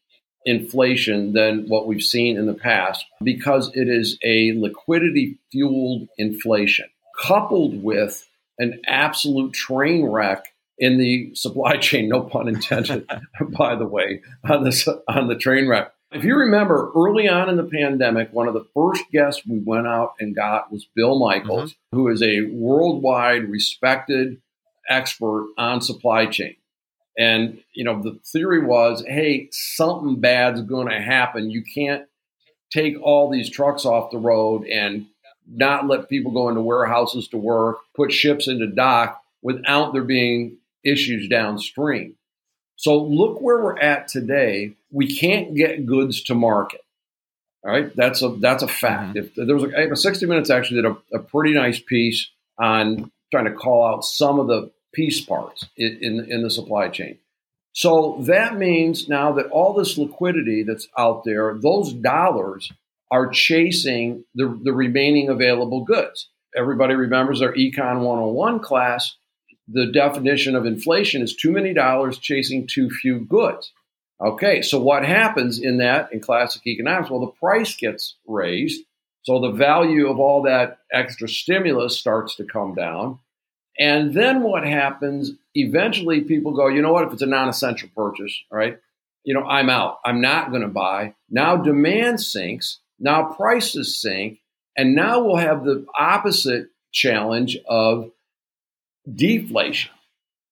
inflation 0.45 1.33
than 1.33 1.69
what 1.69 1.87
we've 1.87 2.03
seen 2.03 2.37
in 2.37 2.47
the 2.47 2.55
past 2.55 3.05
because 3.23 3.71
it 3.75 3.89
is 3.89 4.19
a 4.25 4.53
liquidity 4.59 5.39
fueled 5.53 6.09
inflation 6.17 6.87
coupled 7.21 7.83
with 7.83 8.27
an 8.59 8.81
absolute 8.87 9.53
train 9.53 10.07
wreck 10.07 10.45
in 10.79 10.99
the 10.99 11.35
supply 11.35 11.77
chain, 11.81 12.09
no 12.09 12.23
pun 12.23 12.49
intended, 12.49 13.09
by 13.59 13.75
the 13.75 13.87
way, 13.87 14.23
on 14.49 14.65
the, 14.65 15.03
on 15.09 15.29
the 15.29 15.37
train 15.37 15.69
wreck. 15.69 15.93
If 16.11 16.25
you 16.25 16.37
remember 16.37 16.91
early 16.97 17.29
on 17.29 17.51
in 17.51 17.57
the 17.57 17.65
pandemic, 17.65 18.33
one 18.33 18.49
of 18.49 18.55
the 18.55 18.67
first 18.75 19.05
guests 19.13 19.43
we 19.47 19.59
went 19.59 19.87
out 19.87 20.15
and 20.19 20.35
got 20.35 20.73
was 20.73 20.87
Bill 20.95 21.19
Michaels, 21.19 21.73
mm-hmm. 21.73 21.97
who 21.97 22.09
is 22.09 22.23
a 22.23 22.43
worldwide 22.51 23.51
respected 23.51 24.41
expert 24.89 25.49
on 25.59 25.83
supply 25.83 26.25
chain. 26.25 26.57
And, 27.19 27.59
you 27.75 27.85
know, 27.85 28.01
the 28.01 28.19
theory 28.33 28.65
was, 28.65 29.05
hey, 29.07 29.49
something 29.51 30.21
bad's 30.21 30.63
going 30.63 30.89
to 30.89 31.01
happen. 31.01 31.51
You 31.51 31.63
can't 31.75 32.07
take 32.73 32.97
all 33.03 33.29
these 33.29 33.51
trucks 33.51 33.85
off 33.85 34.11
the 34.11 34.19
road 34.19 34.65
and 34.65 35.07
not 35.47 35.89
let 35.89 36.09
people 36.09 36.33
go 36.33 36.49
into 36.49 36.61
warehouses 36.61 37.29
to 37.29 37.37
work, 37.37 37.79
put 37.95 38.13
ships 38.13 38.49
into 38.49 38.67
dock 38.67 39.23
without 39.43 39.93
there 39.93 40.05
being 40.05 40.59
issues 40.85 41.29
downstream. 41.29 42.15
So 42.77 43.03
look 43.03 43.41
where 43.41 43.63
we're 43.63 43.79
at 43.79 44.09
today. 44.09 44.77
We 44.91 45.19
can't 45.19 45.55
get 45.55 45.87
goods 45.87 46.23
to 46.25 46.35
market. 46.35 46.81
All 47.65 47.73
right, 47.73 47.95
that's 47.97 48.23
a 48.23 48.29
that's 48.29 48.63
a 48.63 48.69
fact. 48.69 49.17
Mm-hmm. 49.17 49.41
If 49.41 49.47
there 49.47 49.57
was 49.57 49.65
a, 49.65 49.97
60 49.97 50.27
Minutes 50.27 50.49
actually 50.49 50.83
did 50.83 50.93
a, 50.93 51.17
a, 51.17 51.19
pretty 51.19 51.55
nice 51.55 51.81
piece 51.81 52.31
on 52.59 53.11
trying 53.33 53.47
to 53.47 53.53
call 53.53 53.85
out 53.85 54.05
some 54.05 54.39
of 54.39 54.47
the 54.47 54.71
piece 54.95 55.21
parts 55.21 55.67
in, 55.77 55.99
in, 56.01 56.33
in 56.33 56.43
the 56.43 56.51
supply 56.51 56.89
chain. 56.89 57.19
So 57.73 58.19
that 58.23 58.57
means 58.57 59.09
now 59.09 59.33
that 59.33 59.47
all 59.47 59.73
this 59.73 59.99
liquidity 59.99 60.63
that's 60.63 60.89
out 60.97 61.25
there, 61.25 61.59
those 61.61 61.93
dollars 61.93 62.73
are 63.11 63.29
chasing 63.29 64.25
the, 64.35 64.59
the 64.65 64.73
remaining 64.73 65.29
available 65.29 65.85
goods. 65.85 66.29
Everybody 66.57 66.95
remembers 66.95 67.43
our 67.43 67.53
Econ 67.53 68.01
101 68.01 68.61
class. 68.61 69.17
The 69.71 69.93
definition 69.93 70.55
of 70.55 70.67
inflation 70.67 71.23
is 71.23 71.37
too 71.37 71.53
many 71.53 71.75
dollars 71.75 72.19
chasing 72.19 72.67
too 72.67 72.91
few 72.91 73.21
goods. 73.21 73.73
Okay, 74.21 74.63
so 74.63 74.81
what 74.81 75.05
happens 75.05 75.61
in 75.61 75.79
that 75.79 76.13
in 76.13 76.21
classic 76.21 76.67
economics? 76.67 77.11
Well, 77.11 77.21
the 77.21 77.33
price 77.39 77.77
gets 77.77 78.17
raised. 78.27 78.83
So 79.23 79.41
the 79.41 79.53
value 79.53 80.09
of 80.09 80.19
all 80.19 80.43
that 80.43 80.79
extra 80.93 81.29
stimulus 81.29 81.99
starts 81.99 82.35
to 82.37 82.45
come 82.45 82.75
down. 82.75 83.19
And 83.79 84.15
then 84.15 84.43
what 84.43 84.67
happens? 84.67 85.33
Eventually, 85.55 86.23
people 86.23 86.53
go, 86.53 86.67
you 86.69 86.83
know 86.83 86.93
what? 86.93 87.07
If 87.07 87.13
it's 87.13 87.23
a 87.23 87.27
non 87.27 87.49
essential 87.49 87.91
purchase, 87.95 88.37
right? 88.51 88.79
you 89.29 89.35
know, 89.35 89.45
I'm 89.45 89.69
out. 89.69 89.99
I'm 90.07 90.23
not 90.23 90.49
going 90.49 90.63
to 90.63 90.69
buy. 90.69 91.15
Now 91.29 91.57
demand 91.57 92.19
sinks. 92.19 92.81
Now 92.99 93.25
prices 93.25 94.01
sink. 94.01 94.41
And 94.75 94.95
now 94.95 95.23
we'll 95.23 95.37
have 95.37 95.65
the 95.65 95.85
opposite 95.99 96.69
challenge 96.93 97.59
of 97.69 98.11
deflation. 99.15 99.93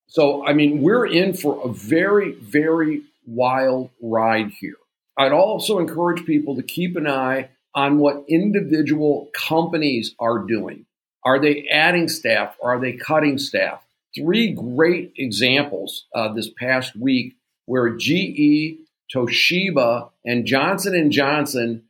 So, 0.09 0.47
I 0.47 0.53
mean, 0.53 0.83
we're 0.83 1.07
in 1.07 1.35
for 1.35 1.61
a 1.65 1.73
very, 1.73 2.33
very 2.33 3.03
wild 3.27 3.91
ride 4.01 4.53
here. 4.61 4.77
I'd 5.19 5.33
also 5.33 5.79
encourage 5.79 6.25
people 6.25 6.57
to 6.57 6.63
keep 6.63 6.97
an 6.97 7.07
eye 7.07 7.51
on 7.75 7.99
what 7.99 8.25
individual 8.29 9.29
companies 9.35 10.15
are 10.19 10.39
doing. 10.39 10.87
Are 11.25 11.41
they 11.41 11.67
adding 11.71 12.09
staff? 12.09 12.57
Are 12.63 12.81
they 12.81 12.93
cutting 12.93 13.39
staff? 13.39 13.83
Three 14.15 14.53
great 14.53 15.13
examples 15.17 16.07
uh, 16.15 16.33
this 16.33 16.49
past 16.59 16.97
week 16.97 17.37
where 17.67 17.97
GE, 17.97 18.79
Toshiba, 19.15 20.11
and 20.25 20.47
Johnson 20.47 20.95
and 20.95 21.11
Johnson 21.11 21.83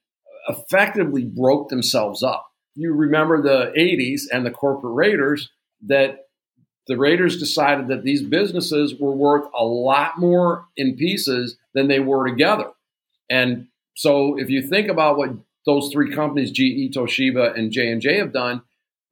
effectively 0.48 1.24
broke 1.24 1.68
themselves 1.68 2.22
up. 2.22 2.50
You 2.74 2.92
remember 2.94 3.42
the 3.42 3.72
80s 3.78 4.22
and 4.32 4.44
the 4.44 4.50
corporate 4.50 4.94
raiders 4.94 5.50
that 5.86 6.25
the 6.86 6.96
Raiders 6.96 7.38
decided 7.38 7.88
that 7.88 8.04
these 8.04 8.22
businesses 8.22 8.94
were 8.98 9.12
worth 9.12 9.46
a 9.58 9.64
lot 9.64 10.18
more 10.18 10.66
in 10.76 10.96
pieces 10.96 11.56
than 11.74 11.88
they 11.88 12.00
were 12.00 12.28
together. 12.28 12.70
And 13.28 13.66
so 13.96 14.38
if 14.38 14.50
you 14.50 14.62
think 14.62 14.88
about 14.88 15.18
what 15.18 15.30
those 15.64 15.90
three 15.92 16.14
companies, 16.14 16.52
GE, 16.52 16.94
Toshiba, 16.94 17.58
and 17.58 17.72
J&J 17.72 18.18
have 18.18 18.32
done, 18.32 18.62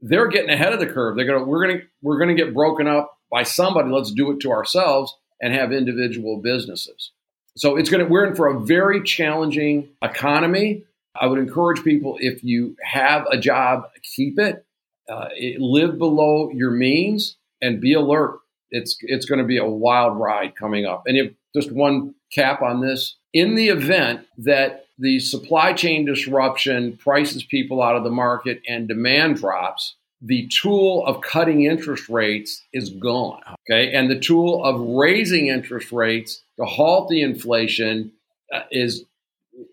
they're 0.00 0.28
getting 0.28 0.50
ahead 0.50 0.72
of 0.72 0.78
the 0.78 0.86
curve. 0.86 1.16
They're 1.16 1.26
going 1.26 1.40
to 1.40 1.44
we're 1.44 1.66
going 1.66 1.78
to 1.80 1.86
we're 2.02 2.18
going 2.18 2.34
to 2.34 2.40
get 2.40 2.54
broken 2.54 2.86
up 2.86 3.18
by 3.30 3.42
somebody. 3.42 3.90
Let's 3.90 4.12
do 4.12 4.30
it 4.30 4.40
to 4.40 4.52
ourselves 4.52 5.16
and 5.40 5.52
have 5.52 5.72
individual 5.72 6.36
businesses. 6.36 7.10
So 7.56 7.76
it's 7.76 7.90
going 7.90 8.04
to 8.04 8.10
we're 8.10 8.26
in 8.26 8.36
for 8.36 8.48
a 8.48 8.60
very 8.60 9.02
challenging 9.02 9.88
economy. 10.02 10.84
I 11.20 11.26
would 11.26 11.38
encourage 11.38 11.82
people 11.82 12.18
if 12.20 12.44
you 12.44 12.76
have 12.82 13.26
a 13.30 13.38
job, 13.38 13.88
keep 14.02 14.38
it. 14.38 14.64
Uh, 15.08 15.28
it 15.36 15.60
live 15.60 15.98
below 15.98 16.50
your 16.50 16.70
means 16.70 17.36
and 17.64 17.80
be 17.80 17.94
alert. 17.94 18.38
It's 18.70 18.96
it's 19.00 19.26
going 19.26 19.40
to 19.40 19.46
be 19.46 19.58
a 19.58 19.64
wild 19.64 20.18
ride 20.18 20.54
coming 20.56 20.84
up. 20.84 21.04
And 21.06 21.16
if 21.16 21.32
just 21.54 21.72
one 21.72 22.14
cap 22.32 22.62
on 22.62 22.80
this, 22.80 23.16
in 23.32 23.54
the 23.54 23.68
event 23.68 24.26
that 24.38 24.86
the 24.98 25.18
supply 25.18 25.72
chain 25.72 26.04
disruption 26.04 26.96
prices 26.96 27.42
people 27.42 27.82
out 27.82 27.96
of 27.96 28.04
the 28.04 28.10
market 28.10 28.60
and 28.68 28.86
demand 28.86 29.36
drops, 29.36 29.96
the 30.20 30.48
tool 30.48 31.04
of 31.06 31.20
cutting 31.20 31.64
interest 31.64 32.08
rates 32.08 32.62
is 32.72 32.90
gone. 32.90 33.42
Okay. 33.68 33.92
And 33.92 34.10
the 34.10 34.18
tool 34.18 34.64
of 34.64 34.80
raising 34.80 35.48
interest 35.48 35.92
rates 35.92 36.42
to 36.58 36.64
halt 36.64 37.08
the 37.08 37.22
inflation 37.22 38.12
uh, 38.52 38.62
is 38.70 39.04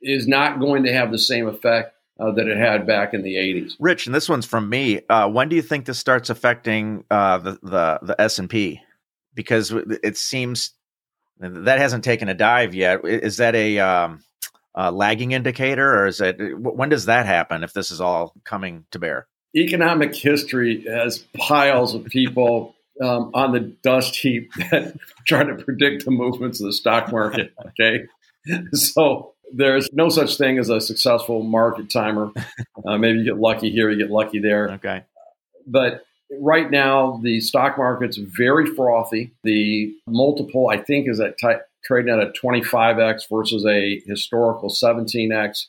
is 0.04 0.28
not 0.28 0.60
going 0.60 0.84
to 0.84 0.94
have 0.94 1.12
the 1.12 1.20
same 1.20 1.48
effect 1.48 1.96
uh, 2.22 2.32
that 2.32 2.48
it 2.48 2.58
had 2.58 2.86
back 2.86 3.14
in 3.14 3.24
the 3.24 3.36
80s. 3.36 3.74
Rich, 3.80 4.06
and 4.06 4.14
this 4.14 4.30
one's 4.30 4.46
from 4.46 4.70
me. 4.70 5.02
Uh, 5.10 5.28
when 5.30 5.50
do 5.50 5.56
you 5.56 5.62
think 5.62 5.86
this 5.86 5.98
starts 5.98 6.30
affecting 6.30 7.04
uh, 7.10 7.40
the 7.40 7.52
the 7.64 8.00
the 8.04 8.22
S 8.22 8.38
and 8.38 8.50
P? 8.50 8.82
Because 9.34 9.72
it 9.72 10.18
seems 10.18 10.74
that 11.40 11.80
hasn't 11.80 12.04
taken 12.04 12.30
a 12.30 12.34
dive 12.34 12.76
yet. 12.76 13.04
Is 13.04 13.38
that 13.38 13.56
a, 13.56 13.80
um, 13.80 14.24
a 14.76 14.92
lagging 14.92 15.32
indicator, 15.32 16.00
or 16.00 16.08
is 16.08 16.22
it 16.22 16.38
when 16.60 16.90
does 16.90 17.06
that 17.06 17.26
happen? 17.26 17.64
If 17.64 17.74
this 17.74 17.90
is 17.92 18.00
all 18.00 18.34
coming 18.44 18.86
to 18.92 19.00
bear, 19.00 19.28
economic 19.56 20.16
history 20.16 20.84
has 20.88 21.20
piles 21.38 21.96
of 21.96 22.06
people. 22.06 22.76
Um, 23.02 23.32
on 23.34 23.52
the 23.52 23.62
dust 23.62 24.16
heap 24.18 24.52
that 24.54 24.96
trying 25.26 25.48
to 25.48 25.64
predict 25.64 26.06
the 26.06 26.12
movements 26.12 26.60
of 26.60 26.68
the 26.68 26.74
stock 26.74 27.12
market. 27.12 27.52
Okay. 27.70 28.04
So 28.74 29.34
there's 29.54 29.90
no 29.94 30.10
such 30.10 30.38
thing 30.38 30.58
as 30.58 30.70
a 30.70 30.82
successful 30.82 31.44
market 31.44 31.90
timer. 31.90 32.32
Uh, 32.84 32.98
maybe 32.98 33.20
you 33.20 33.26
get 33.26 33.38
lucky 33.38 33.70
here, 33.70 33.92
you 33.92 33.98
get 33.98 34.10
lucky 34.10 34.40
there. 34.40 34.72
Okay. 34.72 35.04
But 35.68 36.02
right 36.40 36.72
now, 36.72 37.20
the 37.22 37.40
stock 37.40 37.78
market's 37.78 38.18
very 38.18 38.66
frothy. 38.66 39.34
The 39.44 39.94
multiple, 40.08 40.70
I 40.70 40.78
think, 40.78 41.08
is 41.08 41.20
at 41.20 41.38
t- 41.38 41.54
trading 41.84 42.12
at 42.12 42.20
a 42.20 42.32
25x 42.32 43.30
versus 43.30 43.66
a 43.68 44.00
historical 44.08 44.70
17x, 44.70 45.68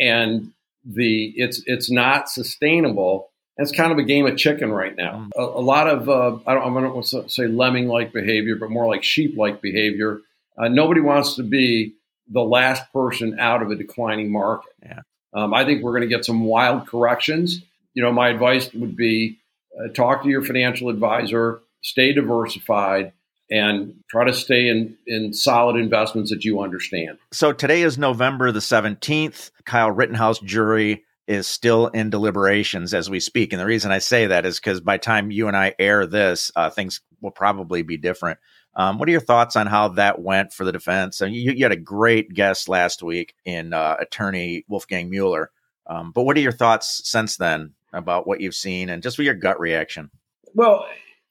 and 0.00 0.52
the 0.84 1.32
it's 1.36 1.62
it's 1.66 1.90
not 1.92 2.28
sustainable. 2.28 3.30
It's 3.58 3.70
kind 3.70 3.92
of 3.92 3.98
a 3.98 4.02
game 4.02 4.26
of 4.26 4.36
chicken 4.36 4.72
right 4.72 4.96
now. 4.96 5.28
Mm. 5.36 5.40
A, 5.40 5.58
a 5.58 5.62
lot 5.62 5.86
of 5.86 6.08
uh, 6.08 6.38
I 6.46 6.54
don't, 6.54 6.76
I 6.76 6.80
don't 6.80 6.94
want 6.94 7.06
to 7.06 7.28
say 7.28 7.46
lemming-like 7.46 8.12
behavior, 8.12 8.56
but 8.56 8.70
more 8.70 8.86
like 8.86 9.04
sheep-like 9.04 9.60
behavior. 9.60 10.22
Uh, 10.58 10.68
nobody 10.68 11.00
wants 11.00 11.36
to 11.36 11.42
be 11.42 11.94
the 12.32 12.42
last 12.42 12.90
person 12.92 13.38
out 13.38 13.62
of 13.62 13.70
a 13.70 13.76
declining 13.76 14.32
market. 14.32 14.72
Yeah. 14.82 15.00
Um, 15.34 15.54
I 15.54 15.64
think 15.64 15.82
we're 15.82 15.92
going 15.92 16.08
to 16.08 16.14
get 16.14 16.24
some 16.24 16.44
wild 16.44 16.86
corrections. 16.86 17.62
You 17.94 18.02
know, 18.02 18.12
my 18.12 18.28
advice 18.28 18.72
would 18.74 18.96
be 18.96 19.38
uh, 19.78 19.88
talk 19.92 20.22
to 20.22 20.28
your 20.28 20.42
financial 20.42 20.88
advisor, 20.88 21.60
stay 21.82 22.12
diversified, 22.12 23.12
and 23.50 23.94
try 24.10 24.24
to 24.24 24.32
stay 24.32 24.68
in, 24.68 24.96
in 25.06 25.32
solid 25.32 25.76
investments 25.76 26.30
that 26.30 26.44
you 26.44 26.62
understand. 26.62 27.18
So 27.32 27.52
today 27.52 27.82
is 27.82 27.98
November 27.98 28.50
the 28.50 28.60
17th. 28.60 29.50
Kyle 29.64 29.90
Rittenhouse 29.90 30.38
jury 30.40 31.04
is 31.26 31.46
still 31.46 31.88
in 31.88 32.10
deliberations 32.10 32.94
as 32.94 33.08
we 33.08 33.20
speak. 33.20 33.52
And 33.52 33.60
the 33.60 33.66
reason 33.66 33.92
I 33.92 33.98
say 33.98 34.26
that 34.26 34.44
is 34.46 34.58
because 34.58 34.80
by 34.80 34.96
time 34.96 35.30
you 35.30 35.48
and 35.48 35.56
I 35.56 35.74
air 35.78 36.06
this, 36.06 36.50
uh, 36.56 36.70
things 36.70 37.00
will 37.20 37.30
probably 37.30 37.82
be 37.82 37.96
different. 37.96 38.38
Um, 38.74 38.98
what 38.98 39.08
are 39.08 39.12
your 39.12 39.20
thoughts 39.20 39.56
on 39.56 39.66
how 39.66 39.88
that 39.88 40.20
went 40.20 40.52
for 40.52 40.64
the 40.64 40.72
defense? 40.72 41.20
I 41.20 41.26
mean, 41.26 41.34
you, 41.34 41.52
you, 41.52 41.64
had 41.64 41.72
a 41.72 41.76
great 41.76 42.32
guest 42.32 42.68
last 42.68 43.02
week 43.02 43.34
in 43.44 43.72
uh, 43.72 43.96
attorney 44.00 44.64
Wolfgang 44.66 45.10
Mueller. 45.10 45.50
Um, 45.86 46.10
but 46.12 46.22
what 46.22 46.36
are 46.36 46.40
your 46.40 46.52
thoughts 46.52 47.02
since 47.04 47.36
then 47.36 47.74
about 47.92 48.26
what 48.26 48.40
you've 48.40 48.54
seen 48.54 48.88
and 48.88 49.02
just 49.02 49.16
for 49.16 49.22
your 49.22 49.34
gut 49.34 49.60
reaction? 49.60 50.10
Well, 50.54 50.86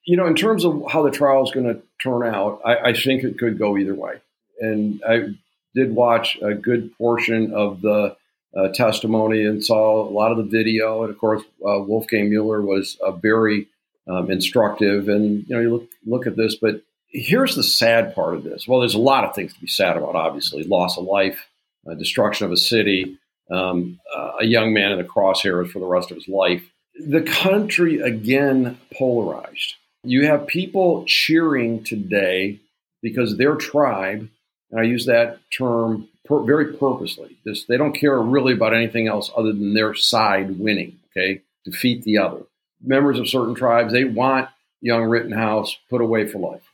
you 0.05 0.17
know, 0.17 0.27
in 0.27 0.35
terms 0.35 0.65
of 0.65 0.83
how 0.89 1.03
the 1.03 1.11
trial 1.11 1.43
is 1.43 1.51
going 1.51 1.67
to 1.67 1.81
turn 2.01 2.23
out, 2.23 2.61
I, 2.65 2.89
I, 2.89 2.93
think 2.93 3.23
it 3.23 3.37
could 3.37 3.57
go 3.57 3.77
either 3.77 3.95
way. 3.95 4.19
And 4.59 5.01
I 5.07 5.35
did 5.75 5.95
watch 5.95 6.37
a 6.41 6.53
good 6.53 6.95
portion 6.97 7.53
of 7.53 7.81
the 7.81 8.15
uh, 8.55 8.67
testimony 8.73 9.45
and 9.45 9.63
saw 9.63 10.07
a 10.07 10.11
lot 10.11 10.31
of 10.31 10.37
the 10.37 10.43
video. 10.43 11.03
And 11.03 11.11
of 11.11 11.17
course, 11.17 11.41
uh, 11.65 11.79
Wolfgang 11.79 12.29
Mueller 12.29 12.61
was 12.61 12.97
uh, 13.01 13.11
very 13.11 13.67
um, 14.07 14.29
instructive. 14.29 15.07
And 15.07 15.45
you 15.47 15.55
know, 15.55 15.61
you 15.61 15.69
look 15.69 15.89
look 16.05 16.27
at 16.27 16.35
this, 16.35 16.55
but 16.55 16.81
here's 17.11 17.55
the 17.55 17.63
sad 17.63 18.15
part 18.15 18.35
of 18.35 18.43
this. 18.43 18.67
Well, 18.67 18.79
there's 18.79 18.95
a 18.95 18.99
lot 18.99 19.25
of 19.25 19.35
things 19.35 19.53
to 19.53 19.59
be 19.59 19.67
sad 19.67 19.97
about, 19.97 20.15
obviously 20.15 20.63
loss 20.63 20.97
of 20.97 21.05
life, 21.05 21.47
uh, 21.89 21.93
destruction 21.95 22.45
of 22.45 22.51
a 22.51 22.57
city, 22.57 23.17
um, 23.49 23.99
uh, 24.15 24.31
a 24.39 24.45
young 24.45 24.73
man 24.73 24.91
in 24.91 24.97
the 24.97 25.03
crosshairs 25.03 25.69
for 25.71 25.79
the 25.79 25.85
rest 25.85 26.11
of 26.11 26.17
his 26.17 26.27
life. 26.27 26.63
The 26.95 27.21
country 27.21 27.99
again 27.99 28.77
polarized. 28.93 29.75
You 30.03 30.25
have 30.25 30.47
people 30.47 31.05
cheering 31.05 31.83
today 31.83 32.59
because 33.01 33.37
their 33.37 33.55
tribe, 33.55 34.29
and 34.71 34.79
I 34.79 34.83
use 34.83 35.05
that 35.05 35.39
term 35.55 36.07
per, 36.25 36.39
very 36.43 36.73
purposely, 36.73 37.37
this, 37.45 37.65
they 37.65 37.77
don't 37.77 37.93
care 37.93 38.19
really 38.19 38.53
about 38.53 38.73
anything 38.73 39.07
else 39.07 39.31
other 39.35 39.51
than 39.51 39.73
their 39.73 39.93
side 39.93 40.59
winning, 40.59 40.97
okay? 41.11 41.41
Defeat 41.65 42.03
the 42.03 42.17
other. 42.17 42.43
Members 42.83 43.19
of 43.19 43.29
certain 43.29 43.53
tribes, 43.53 43.93
they 43.93 44.05
want 44.05 44.49
young 44.81 45.03
Rittenhouse 45.03 45.77
put 45.89 46.01
away 46.01 46.27
for 46.27 46.39
life. 46.39 46.70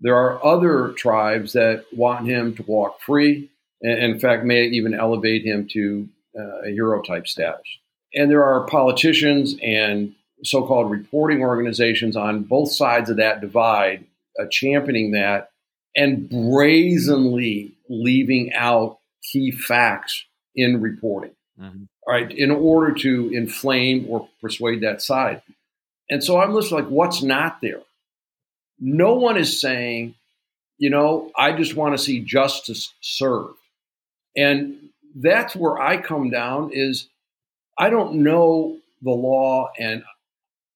There 0.00 0.16
are 0.16 0.44
other 0.44 0.92
tribes 0.92 1.52
that 1.52 1.84
want 1.92 2.26
him 2.26 2.54
to 2.56 2.62
walk 2.64 3.00
free, 3.00 3.50
and 3.80 3.98
in 4.12 4.20
fact, 4.20 4.44
may 4.44 4.64
even 4.64 4.94
elevate 4.94 5.44
him 5.44 5.68
to 5.72 6.08
uh, 6.38 6.68
a 6.68 6.70
hero 6.70 7.00
type 7.02 7.26
status. 7.26 7.66
And 8.14 8.30
there 8.30 8.44
are 8.44 8.66
politicians 8.66 9.56
and 9.62 10.14
so 10.42 10.66
called 10.66 10.90
reporting 10.90 11.42
organizations 11.42 12.16
on 12.16 12.42
both 12.42 12.72
sides 12.72 13.10
of 13.10 13.16
that 13.16 13.40
divide 13.40 14.04
uh, 14.38 14.44
championing 14.50 15.12
that 15.12 15.50
and 15.96 16.28
brazenly 16.28 17.72
leaving 17.88 18.52
out 18.52 18.98
key 19.22 19.50
facts 19.50 20.24
in 20.54 20.80
reporting. 20.80 21.34
Mm-hmm. 21.58 21.84
Right, 22.06 22.30
in 22.30 22.50
order 22.50 22.92
to 22.96 23.30
inflame 23.32 24.06
or 24.10 24.28
persuade 24.42 24.82
that 24.82 25.00
side. 25.00 25.40
And 26.10 26.22
so 26.22 26.38
I'm 26.38 26.52
listening 26.52 26.82
like, 26.82 26.90
what's 26.90 27.22
not 27.22 27.62
there? 27.62 27.80
No 28.78 29.14
one 29.14 29.36
is 29.36 29.60
saying, 29.60 30.14
you 30.78 30.90
know, 30.90 31.30
I 31.36 31.52
just 31.52 31.76
want 31.76 31.96
to 31.96 32.02
see 32.02 32.20
justice 32.20 32.92
served. 33.00 33.58
And 34.36 34.90
that's 35.14 35.54
where 35.54 35.78
I 35.78 35.96
come 35.96 36.30
down 36.30 36.70
is 36.72 37.08
I 37.78 37.90
don't 37.90 38.16
know 38.16 38.78
the 39.02 39.10
law 39.10 39.70
and 39.78 40.02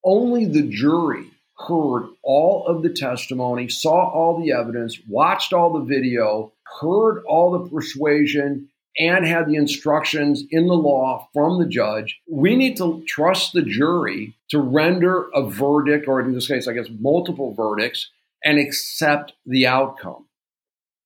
only 0.04 0.44
the 0.44 0.62
jury 0.62 1.26
heard 1.66 2.08
all 2.22 2.66
of 2.66 2.82
the 2.82 2.90
testimony, 2.90 3.68
saw 3.68 4.08
all 4.10 4.40
the 4.40 4.52
evidence, 4.52 4.98
watched 5.08 5.52
all 5.52 5.72
the 5.72 5.84
video, 5.84 6.52
heard 6.80 7.22
all 7.26 7.50
the 7.50 7.68
persuasion, 7.68 8.67
and 8.98 9.26
had 9.26 9.46
the 9.46 9.54
instructions 9.54 10.42
in 10.50 10.66
the 10.66 10.74
law 10.74 11.28
from 11.32 11.58
the 11.58 11.68
judge. 11.68 12.18
We 12.28 12.56
need 12.56 12.76
to 12.78 13.02
trust 13.06 13.52
the 13.52 13.62
jury 13.62 14.36
to 14.50 14.58
render 14.58 15.28
a 15.34 15.48
verdict, 15.48 16.08
or 16.08 16.20
in 16.20 16.32
this 16.32 16.48
case, 16.48 16.66
I 16.66 16.72
guess, 16.72 16.88
multiple 16.98 17.54
verdicts, 17.54 18.10
and 18.44 18.58
accept 18.58 19.32
the 19.46 19.66
outcome. 19.66 20.26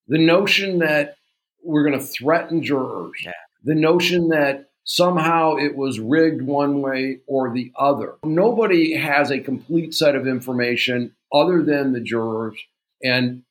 The 0.08 0.18
notion 0.18 0.78
that 0.78 1.16
we're 1.62 1.86
going 1.86 1.98
to 1.98 2.04
threaten 2.04 2.62
jurors, 2.62 3.20
yeah. 3.24 3.32
the 3.62 3.74
notion 3.74 4.28
that 4.28 4.70
somehow 4.84 5.56
it 5.56 5.76
was 5.76 6.00
rigged 6.00 6.42
one 6.42 6.82
way 6.82 7.18
or 7.26 7.52
the 7.52 7.72
other. 7.78 8.16
Nobody 8.24 8.94
has 8.94 9.30
a 9.30 9.38
complete 9.38 9.94
set 9.94 10.16
of 10.16 10.26
information 10.26 11.14
other 11.32 11.62
than 11.62 11.92
the 11.92 12.00
jurors. 12.00 12.58
And 13.02 13.42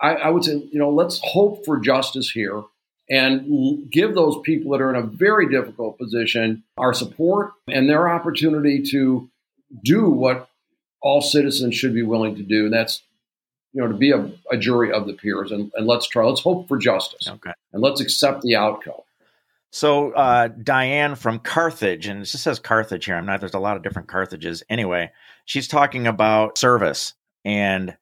I, 0.00 0.14
I 0.14 0.28
would 0.30 0.44
say, 0.44 0.52
you 0.52 0.78
know, 0.78 0.90
let's 0.90 1.20
hope 1.22 1.64
for 1.64 1.80
justice 1.80 2.30
here 2.30 2.62
and 3.10 3.90
give 3.90 4.14
those 4.14 4.38
people 4.44 4.72
that 4.72 4.80
are 4.80 4.90
in 4.90 4.96
a 4.96 5.06
very 5.06 5.48
difficult 5.48 5.98
position 5.98 6.62
our 6.76 6.92
support 6.92 7.52
and 7.68 7.88
their 7.88 8.08
opportunity 8.08 8.82
to 8.82 9.28
do 9.82 10.08
what 10.10 10.48
all 11.00 11.20
citizens 11.20 11.74
should 11.74 11.94
be 11.94 12.02
willing 12.02 12.36
to 12.36 12.42
do. 12.42 12.64
And 12.64 12.72
that's, 12.72 13.02
you 13.72 13.80
know, 13.80 13.88
to 13.88 13.94
be 13.94 14.10
a, 14.10 14.30
a 14.50 14.56
jury 14.56 14.92
of 14.92 15.06
the 15.06 15.14
peers. 15.14 15.52
And, 15.52 15.70
and 15.74 15.86
let's 15.86 16.06
try, 16.06 16.24
let's 16.24 16.40
hope 16.40 16.68
for 16.68 16.76
justice. 16.76 17.28
Okay. 17.28 17.52
And 17.72 17.82
let's 17.82 18.00
accept 18.00 18.42
the 18.42 18.56
outcome. 18.56 19.00
So 19.70 20.12
uh, 20.12 20.48
Diane 20.48 21.14
from 21.14 21.38
Carthage, 21.38 22.06
and 22.06 22.22
it 22.22 22.24
just 22.24 22.42
says 22.42 22.58
Carthage 22.58 23.04
here. 23.04 23.16
I'm 23.16 23.26
not. 23.26 23.40
There's 23.40 23.54
a 23.54 23.58
lot 23.58 23.76
of 23.76 23.82
different 23.82 24.08
Carthages. 24.08 24.62
Anyway, 24.70 25.12
she's 25.44 25.68
talking 25.68 26.06
about 26.06 26.56
service, 26.56 27.12
and 27.44 27.94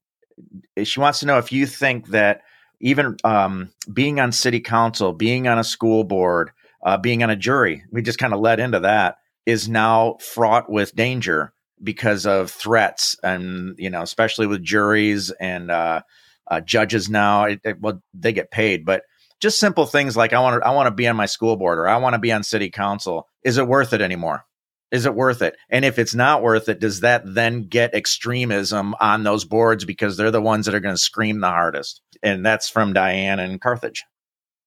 she 0.82 1.00
wants 1.00 1.20
to 1.20 1.26
know 1.26 1.38
if 1.38 1.50
you 1.50 1.66
think 1.66 2.08
that 2.08 2.42
even 2.80 3.16
um, 3.24 3.70
being 3.92 4.20
on 4.20 4.32
city 4.32 4.60
council, 4.60 5.12
being 5.12 5.48
on 5.48 5.58
a 5.58 5.64
school 5.64 6.04
board, 6.04 6.50
uh, 6.84 6.96
being 6.96 7.22
on 7.22 7.30
a 7.30 7.36
jury, 7.36 7.84
we 7.90 8.02
just 8.02 8.18
kind 8.18 8.32
of 8.32 8.40
led 8.40 8.60
into 8.60 8.80
that, 8.80 9.16
is 9.44 9.68
now 9.68 10.16
fraught 10.20 10.70
with 10.70 10.94
danger 10.94 11.52
because 11.82 12.26
of 12.26 12.50
threats, 12.50 13.16
and 13.22 13.74
you 13.78 13.90
know, 13.90 14.02
especially 14.02 14.46
with 14.46 14.62
juries 14.62 15.30
and 15.40 15.70
uh, 15.70 16.02
uh 16.48 16.60
judges 16.60 17.08
now. 17.08 17.44
It, 17.44 17.60
it, 17.64 17.80
well, 17.80 18.02
they 18.14 18.32
get 18.32 18.50
paid, 18.50 18.84
but 18.84 19.02
just 19.40 19.60
simple 19.60 19.86
things 19.86 20.16
like 20.16 20.32
I 20.32 20.40
want 20.40 20.60
to 20.60 20.66
I 20.66 20.70
want 20.70 20.86
to 20.86 20.94
be 20.94 21.06
on 21.08 21.16
my 21.16 21.26
school 21.26 21.56
board 21.56 21.78
or 21.78 21.88
I 21.88 21.96
want 21.98 22.14
to 22.14 22.18
be 22.18 22.32
on 22.32 22.42
city 22.42 22.70
council. 22.70 23.28
Is 23.42 23.58
it 23.58 23.68
worth 23.68 23.92
it 23.92 24.00
anymore? 24.00 24.44
Is 24.92 25.06
it 25.06 25.14
worth 25.14 25.42
it? 25.42 25.56
And 25.68 25.84
if 25.84 25.98
it's 25.98 26.14
not 26.14 26.42
worth 26.42 26.68
it, 26.68 26.78
does 26.78 27.00
that 27.00 27.22
then 27.24 27.64
get 27.64 27.94
extremism 27.94 28.94
on 29.00 29.24
those 29.24 29.44
boards 29.44 29.84
because 29.84 30.16
they're 30.16 30.30
the 30.30 30.40
ones 30.40 30.66
that 30.66 30.74
are 30.74 30.80
going 30.80 30.94
to 30.94 31.00
scream 31.00 31.40
the 31.40 31.48
hardest? 31.48 32.00
And 32.22 32.46
that's 32.46 32.68
from 32.68 32.92
Diane 32.92 33.40
and 33.40 33.60
Carthage. 33.60 34.04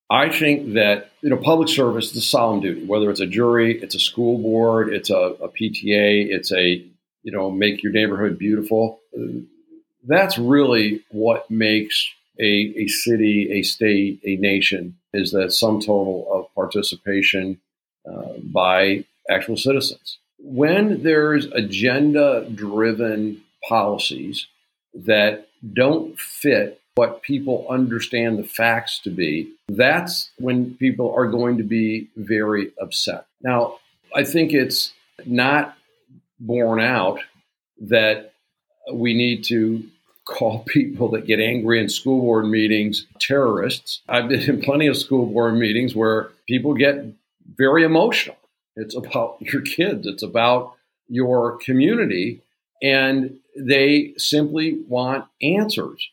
I 0.10 0.30
think 0.30 0.74
that 0.74 1.12
you 1.22 1.30
know 1.30 1.38
public 1.38 1.70
service 1.70 2.12
is 2.12 2.18
a 2.18 2.22
solemn 2.22 2.62
duty. 2.62 2.86
Whether 2.86 3.12
it's 3.12 3.20
a 3.20 3.28
jury, 3.28 3.80
it's 3.82 3.96
a 3.96 4.00
school 4.00 4.40
board, 4.40 4.92
it's 4.92 5.12
a, 5.12 5.16
a 5.16 5.50
PTA, 5.50 6.28
it's 6.30 6.52
a 6.52 6.84
you 7.24 7.32
know 7.32 7.52
make 7.52 7.84
your 7.84 7.92
neighborhood 7.92 8.40
beautiful. 8.40 9.00
That's 10.08 10.38
really 10.38 11.04
what 11.12 11.50
makes 11.52 12.10
a, 12.40 12.74
a 12.78 12.88
city, 12.88 13.50
a 13.52 13.62
state, 13.64 14.20
a 14.26 14.36
nation 14.38 14.98
is 15.14 15.32
that 15.32 15.52
sum 15.52 15.80
total 15.80 16.28
of 16.32 16.54
participation 16.56 17.60
uh, 18.10 18.34
by 18.44 19.06
actual 19.30 19.58
citizens. 19.58 20.18
When 20.38 21.04
there's 21.04 21.46
agenda 21.48 22.48
driven 22.54 23.42
policies 23.68 24.48
that 24.94 25.48
don't 25.74 26.18
fit 26.20 26.82
what 26.96 27.22
people 27.22 27.66
understand 27.70 28.38
the 28.38 28.44
facts 28.44 29.00
to 29.00 29.10
be, 29.10 29.52
that's 29.70 30.32
when 30.38 30.76
people 30.76 31.14
are 31.14 31.28
going 31.28 31.58
to 31.58 31.64
be 31.64 32.10
very 32.16 32.72
upset. 32.82 33.26
Now, 33.42 33.80
I 34.16 34.24
think 34.24 34.54
it's 34.54 34.92
not 35.26 35.78
borne 36.40 36.80
out 36.80 37.20
that 37.82 38.34
we 38.92 39.14
need 39.14 39.44
to 39.46 39.84
call 40.26 40.60
people 40.68 41.10
that 41.12 41.28
get 41.28 41.40
angry 41.40 41.80
in 41.80 41.90
school 41.90 42.22
board 42.22 42.46
meetings 42.46 43.06
terrorists. 43.20 44.02
I've 44.08 44.30
been 44.30 44.42
in 44.42 44.62
plenty 44.62 44.88
of 44.88 44.98
school 44.98 45.26
board 45.26 45.56
meetings 45.56 45.96
where 45.96 46.32
people 46.48 46.74
get 46.74 47.06
very 47.56 47.84
emotional. 47.84 48.38
It's 48.80 48.96
about 48.96 49.38
your 49.40 49.62
kids, 49.62 50.08
it's 50.08 50.24
about 50.24 50.76
your 51.08 51.58
community, 51.58 52.42
and 52.82 53.38
they 53.58 54.14
simply 54.18 54.80
want 54.88 55.26
answers. 55.42 56.10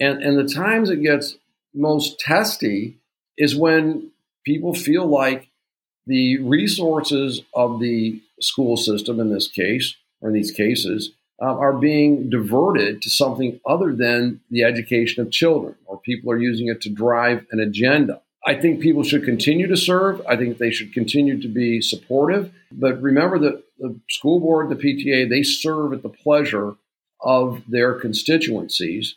And, 0.00 0.22
and 0.22 0.38
the 0.38 0.52
times 0.52 0.90
it 0.90 1.02
gets 1.02 1.36
most 1.74 2.18
testy 2.18 2.98
is 3.38 3.54
when 3.54 4.10
people 4.44 4.74
feel 4.74 5.06
like 5.06 5.48
the 6.06 6.38
resources 6.42 7.42
of 7.54 7.80
the 7.80 8.20
school 8.40 8.76
system, 8.76 9.20
in 9.20 9.32
this 9.32 9.46
case, 9.46 9.94
or 10.20 10.30
in 10.30 10.34
these 10.34 10.50
cases, 10.50 11.12
uh, 11.40 11.56
are 11.56 11.72
being 11.72 12.28
diverted 12.28 13.00
to 13.02 13.10
something 13.10 13.60
other 13.66 13.94
than 13.94 14.40
the 14.50 14.62
education 14.64 15.22
of 15.22 15.30
children, 15.30 15.74
or 15.86 16.00
people 16.00 16.30
are 16.30 16.38
using 16.38 16.68
it 16.68 16.80
to 16.82 16.90
drive 16.90 17.46
an 17.50 17.60
agenda. 17.60 18.20
I 18.46 18.54
think 18.54 18.80
people 18.80 19.02
should 19.02 19.24
continue 19.24 19.66
to 19.66 19.76
serve. 19.76 20.22
I 20.26 20.36
think 20.36 20.58
they 20.58 20.70
should 20.70 20.94
continue 20.94 21.40
to 21.40 21.48
be 21.48 21.80
supportive. 21.80 22.52
But 22.72 23.00
remember 23.02 23.38
that 23.38 23.62
the 23.78 23.98
school 24.08 24.40
board, 24.40 24.70
the 24.70 24.76
PTA, 24.76 25.28
they 25.28 25.42
serve 25.42 25.92
at 25.92 26.02
the 26.02 26.08
pleasure 26.08 26.76
of 27.20 27.62
their 27.68 27.94
constituencies. 27.94 29.16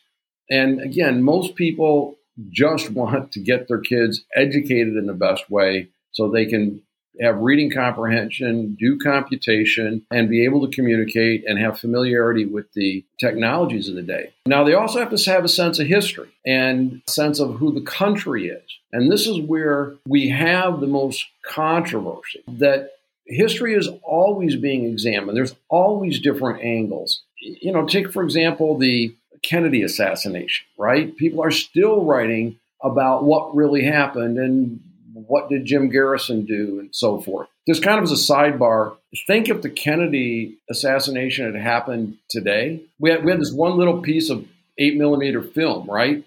And 0.50 0.82
again, 0.82 1.24
most 1.24 1.56
people 1.56 2.16
just 2.50 2.90
want 2.92 3.32
to 3.32 3.40
get 3.40 3.68
their 3.68 3.80
kids 3.80 4.26
educated 4.36 4.96
in 4.96 5.06
the 5.06 5.14
best 5.14 5.50
way 5.50 5.90
so 6.12 6.30
they 6.30 6.46
can 6.46 6.82
have 7.22 7.38
reading 7.38 7.72
comprehension, 7.72 8.76
do 8.80 8.98
computation, 8.98 10.06
and 10.12 10.30
be 10.30 10.44
able 10.44 10.66
to 10.68 10.76
communicate 10.76 11.44
and 11.48 11.60
have 11.60 11.80
familiarity 11.80 12.46
with 12.46 12.72
the 12.74 13.06
technologies 13.20 13.88
of 13.88 13.96
the 13.96 14.02
day. 14.02 14.34
Now, 14.46 14.64
they 14.64 14.74
also 14.74 15.00
have 15.00 15.16
to 15.16 15.32
have 15.32 15.44
a 15.44 15.50
sense 15.50 15.80
of 15.80 15.88
history 15.88 16.30
and 16.46 17.02
a 17.08 17.12
sense 17.12 17.40
of 17.40 17.56
who 17.56 17.72
the 17.72 17.82
country 17.82 18.48
is. 18.48 18.64
And 18.92 19.12
this 19.12 19.28
is 19.28 19.40
where 19.40 19.94
we 20.08 20.30
have 20.30 20.80
the 20.80 20.88
most 20.88 21.26
controversy 21.46 22.44
that 22.48 22.92
history 23.26 23.74
is 23.74 23.90
always 24.04 24.56
being 24.56 24.86
examined. 24.86 25.38
There's 25.38 25.56
always 25.70 26.20
different 26.20 26.64
angles. 26.64 27.24
You 27.40 27.72
know, 27.72 27.86
take, 27.86 28.12
for 28.12 28.24
example, 28.24 28.78
the 28.78 29.16
Kennedy 29.42 29.84
assassination, 29.84 30.66
right? 30.78 31.16
People 31.18 31.44
are 31.44 31.52
still 31.52 32.06
writing 32.06 32.60
about 32.82 33.24
what 33.24 33.56
really 33.56 33.84
happened 33.84 34.38
and 34.38 34.80
what 35.14 35.50
did 35.50 35.66
Jim 35.66 35.90
Garrison 35.90 36.46
do, 36.46 36.80
and 36.80 36.94
so 36.94 37.22
forth. 37.22 37.48
Just 37.68 37.84
kind 37.84 37.98
of 37.98 38.04
as 38.04 38.12
a 38.12 38.34
sidebar, 38.34 38.96
think 39.28 39.50
if 39.50 39.62
the 39.62 39.70
Kennedy 39.70 40.58
assassination 40.70 41.46
had 41.46 41.62
happened 41.62 42.18
today. 42.30 42.82
We 43.00 43.12
had, 43.12 43.24
we 43.24 43.32
had 43.32 43.40
this 43.40 43.52
one 43.52 43.78
little 43.78 44.02
piece 44.02 44.30
of 44.30 44.46
eight 44.78 44.98
millimeter 44.98 45.42
film, 45.42 45.90
right? 45.90 46.24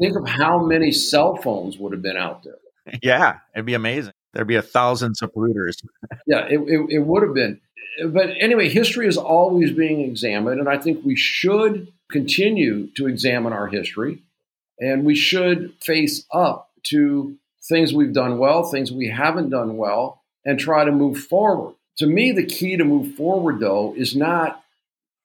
Think 0.00 0.16
of 0.16 0.28
how 0.28 0.64
many 0.64 0.92
cell 0.92 1.36
phones 1.36 1.78
would 1.78 1.92
have 1.92 2.02
been 2.02 2.16
out 2.16 2.42
there. 2.44 2.54
Yeah, 3.02 3.38
it'd 3.54 3.66
be 3.66 3.74
amazing. 3.74 4.14
There'd 4.32 4.48
be 4.48 4.56
a 4.56 4.62
thousand 4.62 5.14
Zapruders. 5.16 5.76
yeah, 6.26 6.46
it, 6.46 6.58
it, 6.60 6.86
it 6.90 6.98
would 7.00 7.22
have 7.22 7.34
been. 7.34 7.60
But 8.06 8.30
anyway, 8.40 8.68
history 8.68 9.06
is 9.06 9.16
always 9.16 9.70
being 9.70 10.00
examined, 10.00 10.58
and 10.58 10.68
I 10.68 10.78
think 10.78 11.04
we 11.04 11.14
should 11.14 11.92
continue 12.10 12.88
to 12.96 13.06
examine 13.06 13.52
our 13.52 13.68
history, 13.68 14.22
and 14.78 15.04
we 15.04 15.14
should 15.14 15.74
face 15.82 16.24
up 16.32 16.70
to 16.84 17.36
things 17.68 17.92
we've 17.92 18.12
done 18.12 18.38
well, 18.38 18.64
things 18.64 18.92
we 18.92 19.08
haven't 19.08 19.50
done 19.50 19.76
well, 19.76 20.22
and 20.44 20.58
try 20.58 20.84
to 20.84 20.92
move 20.92 21.18
forward. 21.18 21.74
To 21.98 22.06
me, 22.06 22.32
the 22.32 22.46
key 22.46 22.76
to 22.76 22.84
move 22.84 23.14
forward, 23.14 23.60
though, 23.60 23.94
is 23.96 24.16
not 24.16 24.62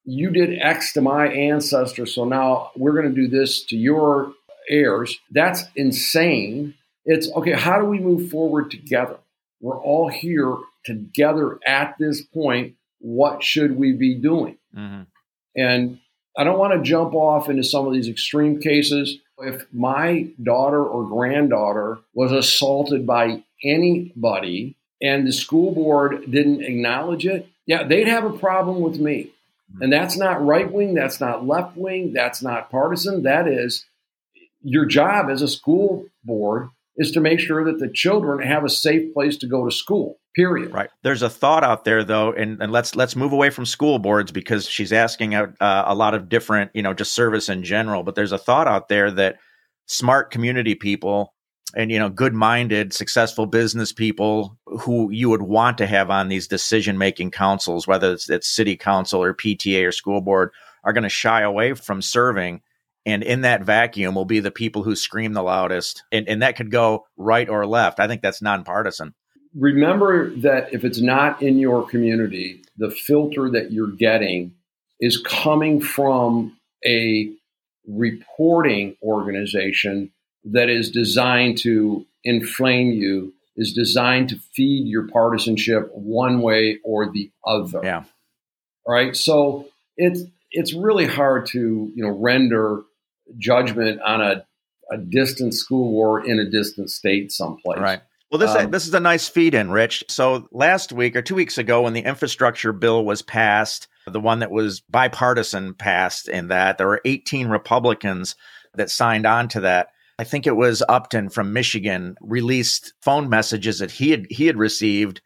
you 0.04 0.30
did 0.30 0.58
X 0.60 0.92
to 0.92 1.00
my 1.00 1.26
ancestors, 1.28 2.14
so 2.14 2.24
now 2.24 2.70
we're 2.76 2.92
going 2.92 3.12
to 3.12 3.20
do 3.20 3.28
this 3.28 3.64
to 3.64 3.76
your 3.76 4.32
heirs. 4.68 5.18
That's 5.30 5.64
insane. 5.74 6.74
It's 7.04 7.30
okay, 7.32 7.52
how 7.52 7.78
do 7.78 7.86
we 7.86 7.98
move 7.98 8.30
forward 8.30 8.70
together? 8.70 9.18
We're 9.60 9.80
all 9.80 10.08
here 10.08 10.56
together 10.84 11.58
at 11.66 11.96
this 11.98 12.22
point. 12.22 12.74
What 13.00 13.42
should 13.42 13.76
we 13.76 13.92
be 13.92 14.14
doing? 14.14 14.58
Mm-hmm. 14.76 15.02
And 15.56 15.98
I 16.36 16.44
don't 16.44 16.58
want 16.58 16.74
to 16.74 16.88
jump 16.88 17.14
off 17.14 17.48
into 17.48 17.64
some 17.64 17.86
of 17.86 17.92
these 17.92 18.08
extreme 18.08 18.60
cases 18.60 19.18
If 19.38 19.66
my 19.72 20.28
daughter 20.42 20.82
or 20.84 21.04
granddaughter 21.04 21.98
was 22.14 22.32
assaulted 22.32 23.06
by 23.06 23.42
anybody 23.62 24.76
and 25.02 25.26
the 25.26 25.32
school 25.32 25.74
board 25.74 26.30
didn't 26.30 26.62
acknowledge 26.62 27.26
it, 27.26 27.46
yeah, 27.66 27.82
they'd 27.82 28.08
have 28.08 28.24
a 28.24 28.38
problem 28.38 28.80
with 28.80 28.98
me. 28.98 29.30
Hmm. 29.72 29.82
And 29.82 29.92
that's 29.92 30.16
not 30.16 30.44
right 30.44 30.70
wing, 30.70 30.94
that's 30.94 31.20
not 31.20 31.46
left 31.46 31.76
wing, 31.76 32.12
that's 32.12 32.42
not 32.42 32.70
partisan. 32.70 33.24
That 33.24 33.46
is 33.46 33.84
your 34.62 34.86
job 34.86 35.28
as 35.30 35.42
a 35.42 35.48
school 35.48 36.06
board 36.24 36.70
is 36.96 37.12
to 37.12 37.20
make 37.20 37.40
sure 37.40 37.64
that 37.64 37.78
the 37.78 37.92
children 37.92 38.46
have 38.46 38.64
a 38.64 38.70
safe 38.70 39.12
place 39.12 39.36
to 39.38 39.46
go 39.46 39.64
to 39.64 39.70
school. 39.70 40.18
Period. 40.36 40.70
Right. 40.70 40.90
There's 41.02 41.22
a 41.22 41.30
thought 41.30 41.64
out 41.64 41.84
there 41.84 42.04
though, 42.04 42.30
and, 42.30 42.60
and 42.62 42.70
let's 42.70 42.94
let's 42.94 43.16
move 43.16 43.32
away 43.32 43.48
from 43.48 43.64
school 43.64 43.98
boards 43.98 44.30
because 44.30 44.68
she's 44.68 44.92
asking 44.92 45.34
out 45.34 45.54
uh, 45.62 45.84
a 45.86 45.94
lot 45.94 46.12
of 46.12 46.28
different, 46.28 46.70
you 46.74 46.82
know, 46.82 46.92
just 46.92 47.14
service 47.14 47.48
in 47.48 47.64
general. 47.64 48.02
But 48.02 48.16
there's 48.16 48.32
a 48.32 48.38
thought 48.38 48.68
out 48.68 48.88
there 48.88 49.10
that 49.12 49.38
smart 49.86 50.30
community 50.30 50.74
people 50.74 51.32
and 51.74 51.90
you 51.90 51.98
know 51.98 52.08
good-minded 52.08 52.92
successful 52.92 53.46
business 53.46 53.92
people 53.92 54.58
who 54.66 55.10
you 55.10 55.28
would 55.30 55.42
want 55.42 55.78
to 55.78 55.86
have 55.86 56.10
on 56.10 56.28
these 56.28 56.46
decision-making 56.48 57.30
councils 57.30 57.86
whether 57.86 58.12
it's, 58.12 58.28
it's 58.28 58.48
city 58.48 58.76
council 58.76 59.22
or 59.22 59.34
pta 59.34 59.86
or 59.86 59.92
school 59.92 60.20
board 60.20 60.50
are 60.84 60.92
going 60.92 61.02
to 61.02 61.08
shy 61.08 61.42
away 61.42 61.74
from 61.74 62.02
serving 62.02 62.60
and 63.04 63.22
in 63.22 63.42
that 63.42 63.62
vacuum 63.62 64.14
will 64.14 64.24
be 64.24 64.40
the 64.40 64.50
people 64.50 64.82
who 64.82 64.96
scream 64.96 65.32
the 65.32 65.42
loudest 65.42 66.02
and, 66.12 66.28
and 66.28 66.42
that 66.42 66.56
could 66.56 66.70
go 66.70 67.04
right 67.16 67.48
or 67.48 67.66
left 67.66 68.00
i 68.00 68.08
think 68.08 68.22
that's 68.22 68.42
nonpartisan 68.42 69.14
remember 69.58 70.30
that 70.36 70.72
if 70.72 70.84
it's 70.84 71.00
not 71.00 71.42
in 71.42 71.58
your 71.58 71.86
community 71.86 72.62
the 72.78 72.90
filter 72.90 73.50
that 73.50 73.72
you're 73.72 73.92
getting 73.92 74.54
is 75.00 75.18
coming 75.18 75.80
from 75.80 76.56
a 76.84 77.32
reporting 77.86 78.96
organization 79.02 80.10
that 80.44 80.68
is 80.68 80.90
designed 80.90 81.58
to 81.58 82.06
inflame 82.24 82.92
you, 82.92 83.32
is 83.56 83.72
designed 83.72 84.28
to 84.28 84.36
feed 84.54 84.86
your 84.86 85.08
partisanship 85.08 85.90
one 85.92 86.42
way 86.42 86.78
or 86.84 87.10
the 87.10 87.30
other. 87.46 87.80
Yeah. 87.82 88.04
Right. 88.86 89.16
So 89.16 89.68
it's 89.96 90.22
it's 90.50 90.74
really 90.74 91.06
hard 91.06 91.46
to 91.46 91.90
you 91.94 92.02
know 92.02 92.10
render 92.10 92.82
judgment 93.38 94.00
on 94.02 94.20
a, 94.20 94.46
a 94.92 94.98
distant 94.98 95.54
school 95.54 95.90
war 95.90 96.24
in 96.24 96.38
a 96.38 96.48
distant 96.48 96.90
state 96.90 97.32
someplace. 97.32 97.80
Right. 97.80 98.00
Well, 98.30 98.40
this 98.40 98.50
um, 98.50 98.70
this 98.70 98.86
is 98.86 98.94
a 98.94 99.00
nice 99.00 99.28
feed 99.28 99.54
in, 99.54 99.70
Rich. 99.70 100.04
So 100.08 100.48
last 100.50 100.92
week 100.92 101.14
or 101.14 101.22
two 101.22 101.36
weeks 101.36 101.58
ago, 101.58 101.82
when 101.82 101.92
the 101.92 102.00
infrastructure 102.00 102.72
bill 102.72 103.04
was 103.04 103.22
passed, 103.22 103.86
the 104.06 104.20
one 104.20 104.40
that 104.40 104.50
was 104.50 104.80
bipartisan 104.80 105.74
passed, 105.74 106.28
in 106.28 106.48
that 106.48 106.78
there 106.78 106.88
were 106.88 107.00
18 107.04 107.48
Republicans 107.48 108.34
that 108.74 108.90
signed 108.90 109.26
on 109.26 109.48
to 109.48 109.60
that. 109.60 109.88
I 110.18 110.24
think 110.24 110.46
it 110.46 110.56
was 110.56 110.82
Upton 110.88 111.28
from 111.28 111.52
Michigan 111.52 112.16
released 112.20 112.94
phone 113.00 113.28
messages 113.28 113.78
that 113.78 113.92
he 113.92 114.10
had 114.10 114.26
he 114.28 114.46
had 114.46 114.56
received 114.56 115.20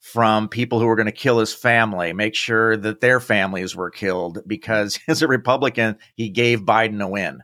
from 0.00 0.48
people 0.48 0.78
who 0.78 0.86
were 0.86 0.96
going 0.96 1.06
to 1.06 1.12
kill 1.12 1.40
his 1.40 1.52
family, 1.52 2.12
make 2.12 2.34
sure 2.34 2.76
that 2.76 3.00
their 3.00 3.18
families 3.18 3.74
were 3.74 3.90
killed 3.90 4.38
because 4.46 4.98
as 5.08 5.20
a 5.20 5.28
Republican, 5.28 5.98
he 6.14 6.30
gave 6.30 6.60
Biden 6.60 7.02
a 7.02 7.08
win. 7.08 7.42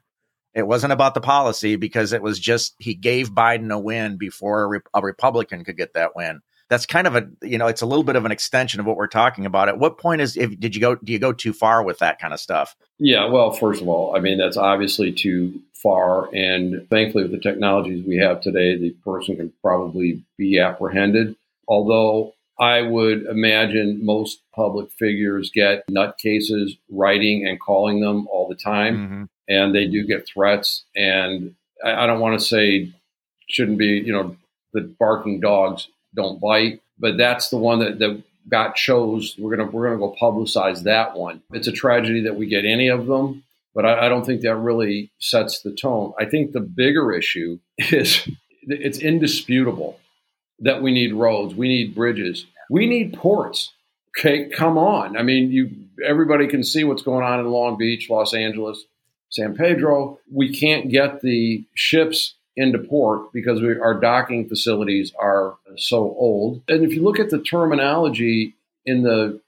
It 0.54 0.66
wasn't 0.66 0.92
about 0.92 1.14
the 1.14 1.20
policy 1.20 1.76
because 1.76 2.12
it 2.12 2.22
was 2.22 2.38
just 2.38 2.74
he 2.78 2.94
gave 2.94 3.30
Biden 3.30 3.72
a 3.72 3.78
win 3.78 4.16
before 4.16 4.74
a, 4.74 4.80
a 4.94 5.02
Republican 5.02 5.64
could 5.64 5.76
get 5.76 5.94
that 5.94 6.14
win. 6.14 6.40
That's 6.68 6.86
kind 6.86 7.06
of 7.06 7.16
a 7.16 7.28
you 7.42 7.58
know 7.58 7.66
it's 7.66 7.82
a 7.82 7.86
little 7.86 8.04
bit 8.04 8.16
of 8.16 8.24
an 8.24 8.32
extension 8.32 8.80
of 8.80 8.86
what 8.86 8.96
we're 8.96 9.06
talking 9.06 9.46
about. 9.46 9.68
At 9.68 9.78
what 9.78 9.98
point 9.98 10.20
is 10.20 10.36
if 10.36 10.58
did 10.58 10.74
you 10.74 10.80
go 10.80 10.94
do 10.96 11.12
you 11.12 11.18
go 11.18 11.32
too 11.32 11.52
far 11.52 11.82
with 11.82 11.98
that 11.98 12.18
kind 12.18 12.32
of 12.32 12.40
stuff? 12.40 12.76
Yeah, 12.98 13.26
well, 13.26 13.52
first 13.52 13.82
of 13.82 13.88
all, 13.88 14.16
I 14.16 14.20
mean 14.20 14.38
that's 14.38 14.56
obviously 14.56 15.12
too 15.12 15.60
far. 15.74 16.34
And 16.34 16.88
thankfully, 16.88 17.24
with 17.24 17.32
the 17.32 17.40
technologies 17.40 18.06
we 18.06 18.16
have 18.18 18.40
today, 18.40 18.76
the 18.76 18.90
person 19.04 19.36
can 19.36 19.52
probably 19.62 20.22
be 20.38 20.58
apprehended. 20.58 21.36
Although 21.68 22.34
I 22.62 22.82
would 22.82 23.26
imagine 23.26 24.06
most 24.06 24.40
public 24.54 24.92
figures 24.92 25.50
get 25.52 25.84
nutcases 25.90 26.78
writing 26.88 27.44
and 27.44 27.58
calling 27.58 28.00
them 28.00 28.28
all 28.28 28.46
the 28.48 28.54
time. 28.54 28.96
Mm-hmm. 28.96 29.24
And 29.48 29.74
they 29.74 29.88
do 29.88 30.06
get 30.06 30.28
threats. 30.28 30.84
And 30.94 31.56
I, 31.84 32.04
I 32.04 32.06
don't 32.06 32.20
want 32.20 32.38
to 32.38 32.46
say 32.46 32.92
shouldn't 33.50 33.78
be, 33.78 34.00
you 34.06 34.12
know, 34.12 34.36
the 34.72 34.82
barking 34.82 35.40
dogs 35.40 35.88
don't 36.14 36.40
bite, 36.40 36.80
but 37.00 37.16
that's 37.16 37.50
the 37.50 37.56
one 37.56 37.80
that, 37.80 37.98
that 37.98 38.22
got 38.48 38.76
chose. 38.76 39.34
We're 39.36 39.56
gonna 39.56 39.68
we're 39.68 39.88
gonna 39.88 39.98
go 39.98 40.14
publicize 40.22 40.84
that 40.84 41.16
one. 41.16 41.42
It's 41.52 41.66
a 41.66 41.72
tragedy 41.72 42.20
that 42.22 42.36
we 42.36 42.46
get 42.46 42.64
any 42.64 42.86
of 42.86 43.06
them. 43.06 43.42
But 43.74 43.86
I, 43.86 44.06
I 44.06 44.08
don't 44.08 44.24
think 44.24 44.42
that 44.42 44.54
really 44.54 45.10
sets 45.18 45.62
the 45.62 45.72
tone. 45.72 46.12
I 46.16 46.26
think 46.26 46.52
the 46.52 46.60
bigger 46.60 47.12
issue 47.12 47.58
is 47.78 48.28
it's 48.68 48.98
indisputable 48.98 49.98
that 50.62 50.80
we 50.80 50.92
need 50.92 51.12
roads, 51.12 51.54
we 51.54 51.68
need 51.68 51.94
bridges, 51.94 52.46
we 52.72 52.86
need 52.86 53.12
ports. 53.12 53.72
Okay, 54.18 54.48
come 54.48 54.78
on. 54.78 55.18
I 55.18 55.22
mean, 55.22 55.52
you 55.52 55.70
everybody 56.04 56.46
can 56.46 56.64
see 56.64 56.84
what's 56.84 57.02
going 57.02 57.22
on 57.22 57.38
in 57.38 57.46
Long 57.46 57.76
Beach, 57.76 58.08
Los 58.08 58.32
Angeles, 58.32 58.84
San 59.28 59.54
Pedro. 59.54 60.18
We 60.32 60.58
can't 60.58 60.90
get 60.90 61.20
the 61.20 61.66
ships 61.74 62.34
into 62.56 62.78
port 62.78 63.30
because 63.32 63.60
we, 63.60 63.78
our 63.78 64.00
docking 64.00 64.48
facilities 64.48 65.12
are 65.18 65.56
so 65.76 65.98
old. 65.98 66.62
And 66.66 66.82
if 66.82 66.94
you 66.94 67.02
look 67.02 67.20
at 67.20 67.28
the 67.28 67.40
terminology 67.40 68.54
in 68.86 69.02
the 69.02 69.38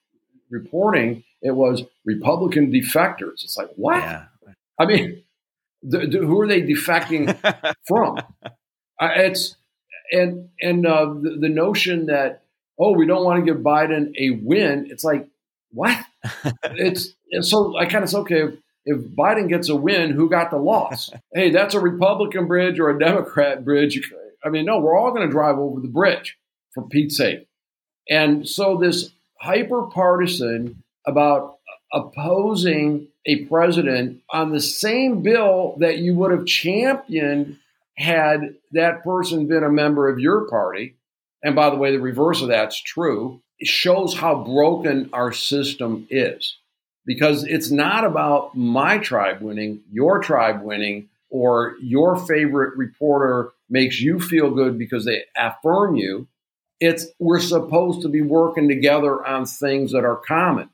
reporting, 0.51 1.25
it 1.41 1.53
was 1.53 1.83
Republican 2.05 2.71
defectors. 2.71 3.43
It's 3.43 3.57
like, 3.57 3.71
what? 3.77 4.03
Yeah. 4.03 4.25
I 4.79 4.85
mean, 4.85 5.23
the, 5.83 6.07
the, 6.07 6.19
who 6.19 6.39
are 6.43 6.47
they 6.47 6.61
defecting 6.61 7.35
from? 7.89 8.19
Uh, 9.01 9.11
it's 9.17 9.57
and 10.13 10.51
and 10.61 10.87
uh, 10.87 11.07
the, 11.07 11.39
the 11.41 11.49
notion 11.49 12.07
that 12.07 12.44
oh, 12.79 12.93
we 12.93 13.07
don't 13.07 13.25
want 13.25 13.45
to 13.45 13.53
give 13.53 13.63
Biden 13.63 14.13
a 14.19 14.31
win. 14.43 14.89
It's 14.91 15.05
like 15.05 15.29
what? 15.71 16.05
it's 16.65 17.15
so 17.41 17.77
I 17.77 17.87
kind 17.87 18.05
of 18.05 18.11
say 18.11 18.19
okay. 18.19 18.43
If, 18.43 18.55
if 18.87 19.01
Biden 19.17 19.49
gets 19.49 19.69
a 19.69 19.77
win, 19.77 20.11
who 20.11 20.29
got 20.29 20.51
the 20.51 20.59
loss? 20.59 21.11
hey, 21.35 21.51
that's 21.51 21.75
a 21.75 21.81
Republican 21.81 22.47
bridge 22.47 22.79
or 22.79 22.91
a 22.91 22.99
Democrat 22.99 23.65
bridge. 23.65 24.13
I 24.45 24.51
mean, 24.51 24.67
no, 24.67 24.79
we're 24.79 24.99
all 24.99 25.11
going 25.11 25.27
to 25.27 25.33
drive 25.33 25.57
over 25.59 25.81
the 25.81 25.89
bridge 25.89 26.37
for 26.75 26.87
Pete's 26.87 27.17
sake. 27.17 27.47
And 28.11 28.47
so 28.47 28.77
this 28.77 29.11
hyper 29.41 29.85
partisan 29.85 30.83
about 31.07 31.59
opposing 31.93 33.09
a 33.27 33.45
president 33.47 34.21
on 34.31 34.51
the 34.51 34.61
same 34.61 35.23
bill 35.23 35.77
that 35.79 35.99
you 35.99 36.15
would 36.15 36.31
have 36.31 36.45
championed 36.45 37.59
had 37.97 38.57
that 38.73 39.03
person 39.05 39.47
been 39.47 39.63
a 39.63 39.71
member 39.71 40.09
of 40.09 40.19
your 40.19 40.49
party. 40.49 40.97
And 41.45 41.55
by 41.55 41.71
the 41.71 41.77
way, 41.77 41.93
the 41.93 42.01
reverse 42.01 42.43
of 42.43 42.49
that's 42.49 42.81
true. 42.81 43.41
It 43.61 43.69
shows 43.69 44.17
how 44.17 44.43
broken 44.43 45.11
our 45.13 45.33
system 45.33 46.09
is 46.11 46.59
because 47.07 47.45
it's 47.45 47.71
not 47.71 48.05
about 48.05 48.57
my 48.57 48.99
tribe 48.99 49.41
winning, 49.41 49.83
your 49.93 50.21
tribe 50.21 50.63
winning, 50.63 51.09
or 51.31 51.77
your 51.81 52.17
favorite 52.17 52.77
reporter 52.77 53.53
makes 53.69 54.01
you 54.01 54.19
feel 54.19 54.51
good 54.51 54.79
because 54.79 55.05
they 55.05 55.23
affirm 55.37 55.95
you. 55.95 56.27
It's 56.81 57.07
we're 57.21 57.41
supposed 57.41 58.03
to 58.03 58.09
be 58.09 58.23
working 58.23 58.69
together 58.69 59.25
on 59.25 59.47
things 59.47 59.93
that 59.93 60.05
are 60.05 60.17
common 60.17 60.71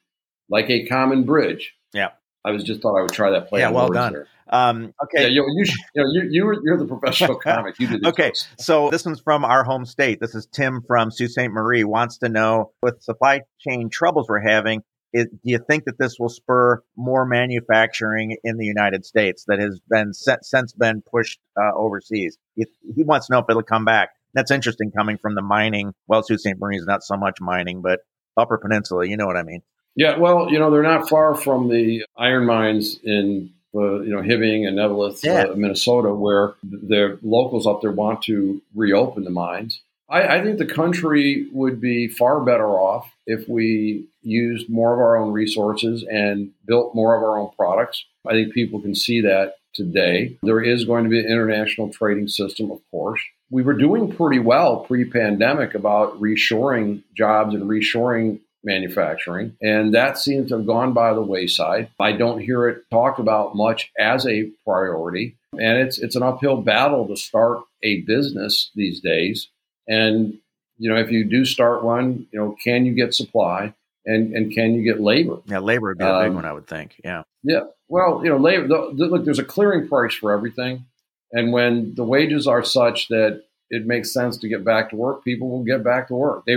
like 0.50 0.68
a 0.68 0.86
common 0.86 1.24
bridge. 1.24 1.74
Yeah. 1.94 2.10
I 2.44 2.50
was 2.50 2.64
just 2.64 2.82
thought 2.82 2.98
I 2.98 3.02
would 3.02 3.12
try 3.12 3.30
that 3.30 3.48
play. 3.48 3.60
Yeah, 3.60 3.70
well 3.70 3.88
done. 3.88 4.26
Um, 4.50 4.92
okay. 5.04 5.22
Yeah, 5.22 5.28
you, 5.28 5.46
you, 5.48 5.64
you, 5.94 6.02
know, 6.02 6.10
you, 6.12 6.28
you, 6.30 6.60
you're 6.64 6.76
the 6.76 6.86
professional 6.86 7.36
comic. 7.42 7.78
You 7.78 7.86
did 7.86 8.04
Okay. 8.04 8.32
So 8.58 8.90
this 8.90 9.04
one's 9.04 9.20
from 9.20 9.44
our 9.44 9.64
home 9.64 9.84
state. 9.84 10.18
This 10.20 10.34
is 10.34 10.46
Tim 10.46 10.82
from 10.86 11.10
Sault 11.10 11.30
Ste. 11.30 11.48
Marie 11.48 11.84
wants 11.84 12.18
to 12.18 12.28
know 12.28 12.72
with 12.82 13.02
supply 13.02 13.42
chain 13.60 13.88
troubles 13.90 14.28
we're 14.28 14.40
having, 14.40 14.82
is, 15.12 15.26
do 15.26 15.38
you 15.44 15.58
think 15.58 15.84
that 15.84 15.98
this 15.98 16.18
will 16.18 16.28
spur 16.28 16.82
more 16.96 17.24
manufacturing 17.24 18.36
in 18.44 18.56
the 18.56 18.64
United 18.66 19.04
States 19.04 19.44
that 19.48 19.58
has 19.58 19.80
been 19.88 20.12
since 20.12 20.72
been 20.72 21.02
pushed 21.02 21.40
uh, 21.56 21.74
overseas? 21.74 22.36
He, 22.54 22.66
he 22.94 23.04
wants 23.04 23.26
to 23.26 23.32
know 23.32 23.40
if 23.40 23.46
it'll 23.48 23.62
come 23.62 23.84
back. 23.84 24.10
That's 24.34 24.50
interesting 24.52 24.92
coming 24.92 25.18
from 25.18 25.34
the 25.34 25.42
mining. 25.42 25.92
Well, 26.06 26.22
Sault 26.22 26.40
Ste. 26.40 26.58
Marie 26.58 26.76
is 26.76 26.86
not 26.86 27.02
so 27.02 27.16
much 27.16 27.40
mining, 27.40 27.82
but 27.82 28.00
Upper 28.36 28.58
Peninsula, 28.58 29.06
you 29.06 29.16
know 29.16 29.26
what 29.26 29.36
I 29.36 29.42
mean. 29.42 29.62
Yeah, 29.96 30.18
well, 30.18 30.50
you 30.50 30.58
know, 30.58 30.70
they're 30.70 30.82
not 30.82 31.08
far 31.08 31.34
from 31.34 31.68
the 31.68 32.04
iron 32.16 32.46
mines 32.46 32.98
in 33.02 33.52
uh, 33.74 34.00
you 34.00 34.14
know 34.14 34.22
Hibbing 34.22 34.66
and 34.66 34.78
Eveleth, 34.78 35.22
yeah. 35.22 35.44
uh, 35.44 35.54
Minnesota, 35.54 36.12
where 36.12 36.54
the 36.62 37.18
locals 37.22 37.66
up 37.66 37.80
there 37.82 37.92
want 37.92 38.22
to 38.22 38.60
reopen 38.74 39.24
the 39.24 39.30
mines. 39.30 39.80
I, 40.08 40.38
I, 40.38 40.42
think 40.42 40.58
the 40.58 40.66
country 40.66 41.46
would 41.52 41.80
be 41.80 42.08
far 42.08 42.40
better 42.40 42.66
off 42.66 43.08
if 43.26 43.48
we 43.48 44.08
used 44.22 44.68
more 44.68 44.92
of 44.92 44.98
our 44.98 45.16
own 45.16 45.32
resources 45.32 46.04
and 46.10 46.50
built 46.66 46.96
more 46.96 47.16
of 47.16 47.22
our 47.22 47.38
own 47.38 47.50
products. 47.56 48.04
I 48.26 48.32
think 48.32 48.52
people 48.52 48.80
can 48.80 48.96
see 48.96 49.20
that 49.20 49.54
today. 49.72 50.36
There 50.42 50.60
is 50.60 50.84
going 50.84 51.04
to 51.04 51.10
be 51.10 51.20
an 51.20 51.26
international 51.26 51.92
trading 51.92 52.26
system, 52.26 52.72
of 52.72 52.80
course. 52.90 53.20
We 53.50 53.62
were 53.62 53.74
doing 53.74 54.12
pretty 54.12 54.40
well 54.40 54.80
pre 54.80 55.04
pandemic 55.04 55.74
about 55.74 56.20
reshoring 56.20 57.02
jobs 57.16 57.54
and 57.54 57.64
reshoring 57.64 58.40
manufacturing, 58.62 59.56
and 59.60 59.94
that 59.94 60.18
seems 60.18 60.48
to 60.48 60.56
have 60.56 60.66
gone 60.66 60.92
by 60.92 61.14
the 61.14 61.22
wayside. 61.22 61.90
I 61.98 62.12
don't 62.12 62.40
hear 62.40 62.68
it 62.68 62.84
talked 62.90 63.18
about 63.18 63.56
much 63.56 63.90
as 63.98 64.26
a 64.26 64.50
priority, 64.66 65.36
and 65.52 65.78
it's 65.78 65.98
it's 65.98 66.16
an 66.16 66.22
uphill 66.22 66.60
battle 66.60 67.06
to 67.08 67.16
start 67.16 67.60
a 67.82 68.02
business 68.02 68.70
these 68.74 69.00
days. 69.00 69.48
And 69.88 70.38
you 70.78 70.90
know, 70.90 70.96
if 70.96 71.10
you 71.10 71.24
do 71.24 71.44
start 71.44 71.84
one, 71.84 72.26
you 72.32 72.38
know, 72.38 72.56
can 72.62 72.86
you 72.86 72.94
get 72.94 73.14
supply 73.14 73.74
and 74.06 74.34
and 74.34 74.52
can 74.52 74.74
you 74.74 74.82
get 74.82 75.00
labor? 75.00 75.38
Yeah, 75.46 75.58
labor 75.58 75.88
would 75.88 75.98
be 75.98 76.04
a 76.04 76.20
big 76.22 76.30
um, 76.30 76.34
one, 76.34 76.44
I 76.44 76.52
would 76.52 76.66
think. 76.66 77.00
Yeah. 77.04 77.22
Yeah. 77.42 77.60
Well, 77.88 78.20
you 78.22 78.30
know, 78.30 78.36
labor. 78.36 78.68
The, 78.68 78.92
the, 78.94 79.06
look, 79.06 79.24
there's 79.24 79.38
a 79.38 79.44
clearing 79.44 79.88
price 79.88 80.14
for 80.14 80.32
everything, 80.32 80.84
and 81.32 81.52
when 81.52 81.94
the 81.94 82.04
wages 82.04 82.46
are 82.46 82.62
such 82.62 83.08
that 83.08 83.42
it 83.70 83.86
makes 83.86 84.12
sense 84.12 84.36
to 84.38 84.48
get 84.48 84.64
back 84.64 84.90
to 84.90 84.96
work, 84.96 85.24
people 85.24 85.48
will 85.48 85.64
get 85.64 85.84
back 85.84 86.08
to 86.08 86.14
work. 86.14 86.44
They 86.46 86.56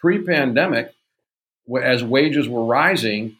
pre-pandemic, 0.00 0.94
as 1.78 2.02
wages 2.02 2.48
were 2.48 2.64
rising, 2.64 3.36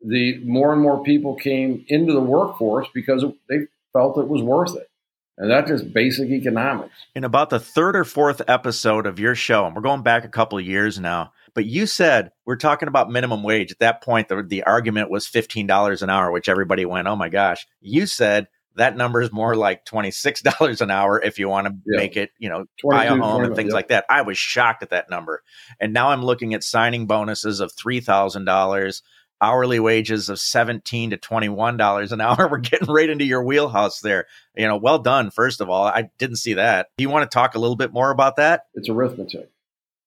the 0.00 0.38
more 0.44 0.72
and 0.72 0.82
more 0.82 1.02
people 1.02 1.34
came 1.34 1.84
into 1.88 2.12
the 2.12 2.20
workforce 2.20 2.86
because 2.94 3.24
they 3.48 3.60
felt 3.92 4.18
it 4.18 4.28
was 4.28 4.42
worth 4.42 4.76
it. 4.76 4.88
And 5.36 5.50
that's 5.50 5.68
just 5.68 5.92
basic 5.92 6.30
economics. 6.30 6.94
In 7.16 7.24
about 7.24 7.50
the 7.50 7.58
third 7.58 7.96
or 7.96 8.04
fourth 8.04 8.40
episode 8.46 9.06
of 9.06 9.18
your 9.18 9.34
show, 9.34 9.66
and 9.66 9.74
we're 9.74 9.82
going 9.82 10.02
back 10.02 10.24
a 10.24 10.28
couple 10.28 10.58
of 10.58 10.64
years 10.64 11.00
now, 11.00 11.32
but 11.54 11.64
you 11.64 11.86
said 11.86 12.30
we're 12.44 12.56
talking 12.56 12.86
about 12.86 13.10
minimum 13.10 13.42
wage. 13.42 13.72
At 13.72 13.80
that 13.80 14.02
point, 14.02 14.28
the, 14.28 14.42
the 14.42 14.62
argument 14.62 15.10
was 15.10 15.26
$15 15.26 16.02
an 16.02 16.10
hour, 16.10 16.30
which 16.30 16.48
everybody 16.48 16.84
went, 16.84 17.08
oh 17.08 17.16
my 17.16 17.28
gosh. 17.28 17.66
You 17.80 18.06
said 18.06 18.46
that 18.76 18.96
number 18.96 19.20
is 19.22 19.32
more 19.32 19.54
like 19.54 19.84
$26 19.84 20.80
an 20.80 20.90
hour 20.90 21.20
if 21.20 21.38
you 21.38 21.48
want 21.48 21.66
to 21.66 21.74
yeah. 21.86 21.96
make 21.96 22.16
it, 22.16 22.30
you 22.38 22.48
know, 22.48 22.66
buy 22.82 23.04
a 23.04 23.16
home 23.16 23.44
and 23.44 23.56
things 23.56 23.68
yeah. 23.68 23.74
like 23.74 23.88
that. 23.88 24.04
I 24.08 24.22
was 24.22 24.38
shocked 24.38 24.82
at 24.82 24.90
that 24.90 25.10
number. 25.10 25.42
And 25.80 25.92
now 25.92 26.10
I'm 26.10 26.24
looking 26.24 26.54
at 26.54 26.64
signing 26.64 27.06
bonuses 27.06 27.60
of 27.60 27.74
$3,000, 27.74 29.02
hourly 29.40 29.80
wages 29.80 30.28
of 30.28 30.38
17 30.38 31.10
to 31.10 31.16
$21 31.16 32.12
an 32.12 32.20
hour. 32.20 32.48
We're 32.48 32.58
getting 32.58 32.92
right 32.92 33.08
into 33.08 33.24
your 33.24 33.44
wheelhouse 33.44 34.00
there. 34.00 34.26
You 34.56 34.66
know, 34.66 34.76
well 34.76 34.98
done, 34.98 35.30
first 35.30 35.60
of 35.60 35.70
all. 35.70 35.84
I 35.84 36.10
didn't 36.18 36.36
see 36.36 36.54
that. 36.54 36.88
Do 36.96 37.02
you 37.02 37.10
want 37.10 37.30
to 37.30 37.34
talk 37.34 37.54
a 37.54 37.58
little 37.58 37.76
bit 37.76 37.92
more 37.92 38.10
about 38.10 38.36
that? 38.36 38.66
It's 38.74 38.88
arithmetic. 38.88 39.50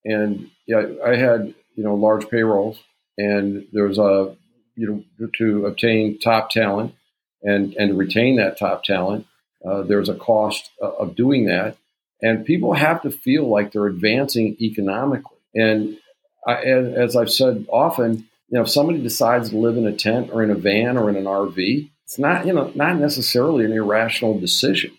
And 0.03 0.51
yeah, 0.65 0.85
I 1.05 1.15
had, 1.15 1.53
you 1.75 1.83
know, 1.83 1.95
large 1.95 2.29
payrolls 2.29 2.79
and 3.17 3.65
there's 3.71 3.97
a, 3.97 4.35
you 4.75 5.03
know, 5.19 5.29
to 5.37 5.65
obtain 5.65 6.19
top 6.19 6.49
talent 6.49 6.93
and 7.47 7.73
and 7.75 7.91
to 7.91 7.95
retain 7.95 8.35
that 8.35 8.59
top 8.59 8.83
talent. 8.83 9.25
Uh, 9.65 9.81
there's 9.81 10.09
a 10.09 10.15
cost 10.15 10.69
uh, 10.81 10.91
of 10.91 11.15
doing 11.15 11.45
that, 11.45 11.77
and 12.21 12.45
people 12.45 12.73
have 12.73 13.01
to 13.01 13.09
feel 13.09 13.47
like 13.47 13.71
they're 13.71 13.87
advancing 13.87 14.55
economically. 14.61 15.37
And 15.55 15.97
I, 16.45 16.55
as 16.61 17.15
I've 17.15 17.31
said 17.31 17.65
often, 17.69 18.27
you 18.49 18.57
know, 18.57 18.61
if 18.61 18.69
somebody 18.69 19.01
decides 19.01 19.49
to 19.49 19.57
live 19.57 19.77
in 19.77 19.87
a 19.87 19.95
tent 19.95 20.29
or 20.31 20.43
in 20.43 20.51
a 20.51 20.55
van 20.55 20.97
or 20.97 21.09
in 21.09 21.15
an 21.15 21.23
RV, 21.23 21.89
it's 22.03 22.19
not 22.19 22.45
you 22.45 22.53
know 22.53 22.71
not 22.75 22.97
necessarily 22.97 23.65
an 23.65 23.71
irrational 23.71 24.39
decision. 24.39 24.91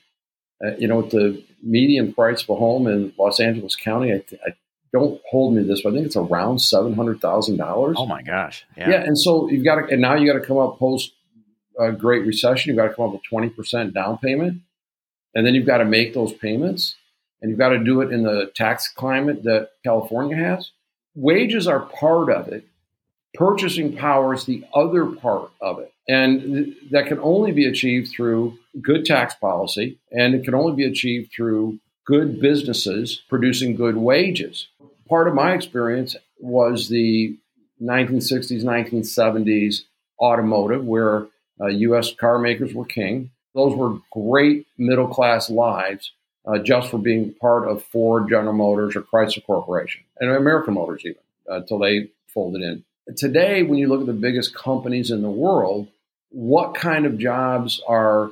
Uh, 0.65 0.75
you 0.77 0.89
know, 0.89 1.03
the 1.03 1.43
median 1.63 2.13
price 2.13 2.43
of 2.43 2.49
a 2.49 2.55
home 2.57 2.87
in 2.87 3.13
Los 3.19 3.39
Angeles 3.39 3.77
County, 3.77 4.13
I, 4.13 4.19
th- 4.19 4.41
I 4.45 4.51
don't 4.93 5.21
hold 5.31 5.55
me 5.55 5.63
this, 5.63 5.83
but 5.83 5.91
I 5.91 5.97
think 5.97 6.07
it's 6.07 6.17
around 6.17 6.61
seven 6.61 6.95
hundred 6.95 7.21
thousand 7.21 7.59
dollars. 7.59 7.97
Oh 7.99 8.07
my 8.07 8.23
gosh! 8.23 8.65
Yeah. 8.77 8.91
yeah, 8.91 9.03
and 9.03 9.19
so 9.19 9.49
you've 9.51 9.65
got 9.65 9.77
to, 9.77 9.93
and 9.93 10.01
now 10.01 10.15
you 10.15 10.31
got 10.31 10.39
to 10.39 10.45
come 10.45 10.59
up 10.59 10.79
post 10.79 11.13
a 11.79 11.93
Great 11.93 12.27
Recession, 12.27 12.71
you've 12.71 12.77
got 12.77 12.89
to 12.89 12.95
come 12.95 13.07
up 13.07 13.13
with 13.13 13.23
20% 13.31 13.95
down 13.95 14.19
payment. 14.19 14.63
And 15.35 15.47
then 15.47 15.55
you've 15.55 15.67
got 15.67 15.79
to 15.79 15.85
make 15.85 16.15
those 16.15 16.33
payments. 16.33 16.97
And 17.41 17.51
you've 17.51 17.59
got 17.59 17.69
to 17.69 17.79
do 17.79 18.01
it 18.01 18.13
in 18.13 18.25
the 18.25 18.51
tax 18.55 18.89
climate 18.89 19.45
that 19.45 19.71
California 19.85 20.37
has. 20.37 20.73
Wages 21.15 21.69
are 21.69 21.81
part 21.81 22.31
of 22.31 22.49
it. 22.49 22.65
Purchasing 23.35 23.97
power 23.97 24.35
is 24.35 24.45
the 24.45 24.65
other 24.75 25.07
part 25.07 25.51
of 25.61 25.79
it. 25.79 25.93
And 26.09 26.41
th- 26.41 26.77
that 26.91 27.07
can 27.07 27.21
only 27.21 27.53
be 27.53 27.67
achieved 27.67 28.11
through 28.11 28.59
good 28.81 29.05
tax 29.05 29.35
policy. 29.35 29.99
And 30.11 30.35
it 30.35 30.45
can 30.45 30.55
only 30.55 30.75
be 30.75 30.85
achieved 30.85 31.31
through 31.33 31.79
good 32.05 32.41
businesses 32.41 33.23
producing 33.29 33.77
good 33.77 33.97
wages. 33.97 34.69
Part 35.09 35.29
of 35.29 35.35
my 35.35 35.53
experience 35.53 36.17
was 36.41 36.89
the 36.89 37.37
1960s, 37.81 38.65
1970s 38.65 39.83
automotive, 40.21 40.85
where 40.85 41.27
uh, 41.61 41.67
U.S. 41.67 42.15
car 42.15 42.39
makers 42.39 42.75
were 42.75 42.85
king. 42.85 43.31
Those 43.55 43.75
were 43.75 43.99
great 44.13 44.67
middle 44.77 45.09
class 45.09 45.51
lives 45.51 46.13
uh, 46.47 46.59
just 46.59 46.91
for 46.91 46.99
being 46.99 47.35
part 47.35 47.69
of 47.69 47.85
Ford, 47.85 48.29
General 48.29 48.55
Motors, 48.55 48.97
or 48.97 49.03
Chrysler 49.03 49.45
Corporation, 49.45 50.03
and 50.21 50.31
American 50.31 50.75
Motors 50.75 51.03
even 51.05 51.19
until 51.47 51.79
they 51.79 52.09
folded 52.33 52.63
in. 52.63 52.85
Today, 53.17 53.63
when 53.63 53.79
you 53.79 53.89
look 53.89 54.01
at 54.01 54.07
the 54.07 54.13
biggest 54.13 54.55
companies 54.55 55.11
in 55.11 55.23
the 55.23 55.31
world, 55.31 55.89
what 56.31 56.75
kind 56.75 57.07
of 57.07 57.19
jobs 57.19 57.81
are 57.89 58.31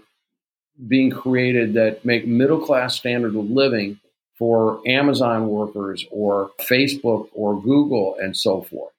being 0.87 1.11
created 1.11 1.75
that 1.75 2.05
make 2.05 2.27
middle 2.27 2.61
class 2.61 2.97
standard 2.97 3.35
of 3.35 3.51
living 3.51 3.99
for 4.39 4.81
Amazon 4.87 5.49
workers 5.49 6.05
or 6.11 6.51
Facebook 6.61 7.29
or 7.33 7.61
Google 7.61 8.17
and 8.21 8.37
so 8.37 8.61
forth? 8.61 8.93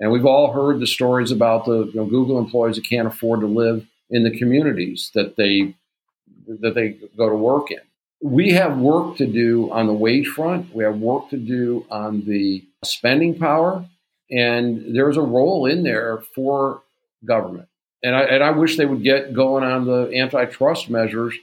And 0.00 0.12
we've 0.12 0.26
all 0.26 0.52
heard 0.52 0.80
the 0.80 0.86
stories 0.86 1.30
about 1.30 1.64
the 1.64 1.86
you 1.86 1.92
know, 1.94 2.04
Google 2.04 2.38
employees 2.38 2.76
that 2.76 2.88
can't 2.88 3.08
afford 3.08 3.40
to 3.40 3.46
live 3.46 3.86
in 4.10 4.24
the 4.24 4.36
communities 4.36 5.10
that 5.14 5.36
they 5.36 5.74
that 6.46 6.74
they 6.74 6.96
go 7.16 7.28
to 7.28 7.34
work 7.34 7.70
in. 7.70 7.80
We 8.22 8.52
have 8.52 8.78
work 8.78 9.16
to 9.18 9.26
do 9.26 9.70
on 9.70 9.86
the 9.86 9.92
wage 9.92 10.28
front. 10.28 10.74
We 10.74 10.84
have 10.84 10.98
work 10.98 11.30
to 11.30 11.36
do 11.36 11.84
on 11.90 12.24
the 12.24 12.64
spending 12.84 13.38
power, 13.38 13.84
and 14.30 14.96
there's 14.96 15.16
a 15.16 15.22
role 15.22 15.66
in 15.66 15.82
there 15.82 16.22
for 16.34 16.82
government. 17.24 17.68
And 18.02 18.14
I, 18.14 18.22
and 18.22 18.44
I 18.44 18.50
wish 18.50 18.76
they 18.76 18.86
would 18.86 19.02
get 19.02 19.34
going 19.34 19.64
on 19.64 19.84
the 19.84 20.10
antitrust 20.14 20.88
measures 20.88 21.34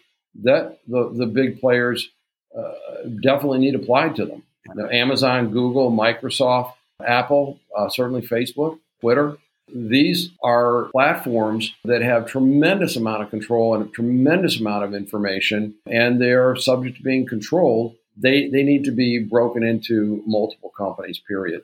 that 0.43 0.79
the, 0.87 1.11
the 1.13 1.25
big 1.25 1.59
players 1.59 2.09
uh, 2.57 2.73
definitely 3.21 3.59
need 3.59 3.75
applied 3.75 4.15
to 4.15 4.25
them. 4.25 4.43
Now, 4.73 4.89
Amazon, 4.89 5.51
Google, 5.51 5.91
Microsoft, 5.91 6.73
Apple, 7.05 7.59
uh, 7.77 7.89
certainly 7.89 8.21
Facebook, 8.21 8.79
Twitter. 9.01 9.37
These 9.73 10.29
are 10.43 10.89
platforms 10.91 11.73
that 11.85 12.01
have 12.03 12.27
tremendous 12.27 12.95
amount 12.95 13.23
of 13.23 13.31
control 13.31 13.73
and 13.73 13.87
a 13.87 13.89
tremendous 13.89 14.59
amount 14.59 14.83
of 14.83 14.93
information, 14.93 15.73
and 15.87 16.21
they're 16.21 16.55
subject 16.55 16.97
to 16.97 17.03
being 17.03 17.25
controlled. 17.25 17.95
They 18.15 18.47
they 18.47 18.63
need 18.63 18.83
to 18.85 18.91
be 18.91 19.19
broken 19.19 19.63
into 19.63 20.23
multiple 20.27 20.71
companies. 20.77 21.19
Period. 21.27 21.63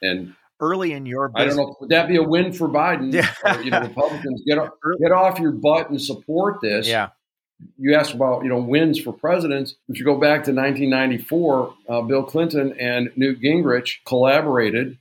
And 0.00 0.34
early 0.60 0.92
in 0.92 1.06
your 1.06 1.28
business. 1.28 1.54
I 1.54 1.56
don't 1.56 1.68
know. 1.68 1.76
Would 1.80 1.90
that 1.90 2.08
be 2.08 2.16
a 2.16 2.22
win 2.22 2.52
for 2.52 2.68
Biden? 2.68 3.12
Yeah. 3.12 3.32
or, 3.44 3.60
you 3.62 3.70
know, 3.70 3.80
Republicans 3.80 4.42
get 4.46 4.58
off, 4.58 4.70
get 5.00 5.12
off 5.12 5.40
your 5.40 5.52
butt 5.52 5.90
and 5.90 6.00
support 6.00 6.60
this. 6.62 6.86
Yeah. 6.86 7.08
You 7.78 7.94
asked 7.94 8.14
about 8.14 8.42
you 8.42 8.48
know 8.48 8.58
wins 8.58 9.00
for 9.00 9.12
presidents. 9.12 9.74
If 9.88 9.98
you 9.98 10.04
go 10.04 10.18
back 10.18 10.44
to 10.44 10.52
1994, 10.52 11.74
uh, 11.88 12.02
Bill 12.02 12.22
Clinton 12.22 12.74
and 12.78 13.10
Newt 13.16 13.40
Gingrich 13.40 13.96
collaborated 14.06 14.98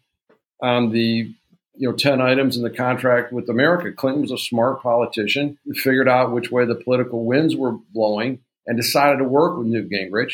on 0.62 0.91
the 0.91 1.34
you 1.76 1.89
know 1.89 1.95
10 1.95 2.22
items 2.22 2.58
in 2.58 2.63
the 2.63 2.69
contract 2.69 3.32
with 3.32 3.50
America. 3.50 3.91
Clinton 3.91 4.22
was 4.22 4.32
a 4.32 4.38
smart 4.38 4.82
politician, 4.82 5.58
figured 5.76 6.10
out 6.10 6.32
which 6.32 6.52
way 6.52 6.65
the 6.65 6.76
political 6.76 7.26
winds 7.26 7.56
were 7.56 7.78
blowing, 7.93 8.39
and 8.67 8.78
decided 8.78 9.17
to 9.17 9.24
work 9.24 9.58
with 9.58 9.67
Newt 9.67 9.89
Gingrich. 9.89 10.34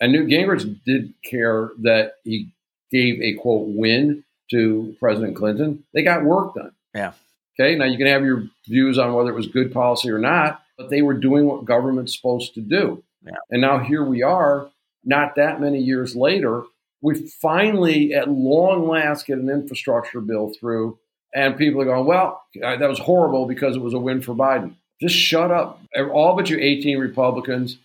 And 0.00 0.12
Newt 0.12 0.28
Gingrich 0.28 0.80
did 0.84 1.14
care 1.24 1.70
that 1.82 2.14
he 2.24 2.52
gave 2.90 3.20
a 3.20 3.34
quote 3.34 3.68
win 3.68 4.24
to 4.50 4.96
President 4.98 5.36
Clinton. 5.36 5.84
They 5.94 6.02
got 6.02 6.24
work 6.24 6.54
done. 6.54 6.72
Yeah. 6.94 7.12
Okay. 7.58 7.76
Now 7.76 7.84
you 7.84 7.98
can 7.98 8.06
have 8.06 8.24
your 8.24 8.44
views 8.66 8.98
on 8.98 9.14
whether 9.14 9.30
it 9.30 9.36
was 9.36 9.46
good 9.46 9.72
policy 9.72 10.10
or 10.10 10.18
not, 10.18 10.62
but 10.80 10.88
they 10.88 11.02
were 11.02 11.12
doing 11.12 11.44
what 11.44 11.66
government's 11.66 12.16
supposed 12.16 12.54
to 12.54 12.62
do. 12.62 13.04
Yeah. 13.22 13.32
And 13.50 13.60
now 13.60 13.80
here 13.80 14.02
we 14.02 14.22
are, 14.22 14.70
not 15.04 15.34
that 15.36 15.60
many 15.60 15.78
years 15.78 16.16
later, 16.16 16.62
we 17.02 17.28
finally, 17.42 18.14
at 18.14 18.30
long 18.30 18.88
last, 18.88 19.26
get 19.26 19.36
an 19.36 19.50
infrastructure 19.50 20.22
bill 20.22 20.52
through, 20.58 20.98
and 21.34 21.58
people 21.58 21.82
are 21.82 21.84
going, 21.84 22.06
well, 22.06 22.42
uh, 22.64 22.76
that 22.76 22.88
was 22.88 22.98
horrible 22.98 23.44
because 23.44 23.76
it 23.76 23.82
was 23.82 23.92
a 23.92 23.98
win 23.98 24.22
for 24.22 24.34
Biden. 24.34 24.74
Just 25.02 25.16
shut 25.16 25.50
up. 25.50 25.82
All 26.12 26.34
but 26.34 26.48
you 26.48 26.58
18 26.58 26.98
Republicans, 26.98 27.76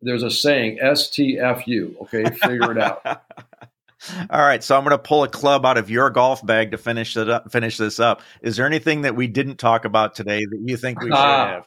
there's 0.00 0.22
a 0.22 0.30
saying, 0.30 0.78
STFU. 0.80 2.00
Okay, 2.02 2.24
figure 2.36 2.70
it 2.70 2.78
out. 2.78 3.02
All 4.30 4.40
right, 4.40 4.62
so 4.62 4.76
I'm 4.76 4.84
going 4.84 4.92
to 4.92 4.98
pull 4.98 5.24
a 5.24 5.28
club 5.28 5.66
out 5.66 5.76
of 5.76 5.90
your 5.90 6.08
golf 6.10 6.46
bag 6.46 6.70
to 6.70 6.78
finish 6.78 7.16
it 7.16 7.28
up. 7.28 7.50
Finish 7.50 7.78
this 7.78 7.98
up. 7.98 8.22
Is 8.42 8.56
there 8.56 8.66
anything 8.66 9.02
that 9.02 9.16
we 9.16 9.26
didn't 9.26 9.56
talk 9.56 9.84
about 9.84 10.14
today 10.14 10.44
that 10.44 10.60
you 10.64 10.76
think 10.76 11.00
we 11.00 11.08
should 11.08 11.16
have? 11.16 11.66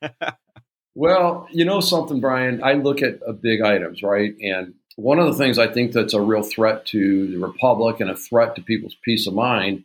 well, 0.94 1.48
you 1.50 1.64
know 1.64 1.80
something, 1.80 2.20
Brian. 2.20 2.62
I 2.62 2.74
look 2.74 3.02
at 3.02 3.20
uh, 3.26 3.32
big 3.32 3.60
items, 3.60 4.02
right? 4.02 4.34
And 4.40 4.74
one 4.96 5.18
of 5.18 5.26
the 5.26 5.34
things 5.34 5.58
I 5.58 5.72
think 5.72 5.92
that's 5.92 6.14
a 6.14 6.20
real 6.20 6.42
threat 6.42 6.86
to 6.86 7.28
the 7.28 7.38
republic 7.38 8.00
and 8.00 8.10
a 8.10 8.16
threat 8.16 8.56
to 8.56 8.62
people's 8.62 8.96
peace 9.04 9.26
of 9.26 9.34
mind 9.34 9.84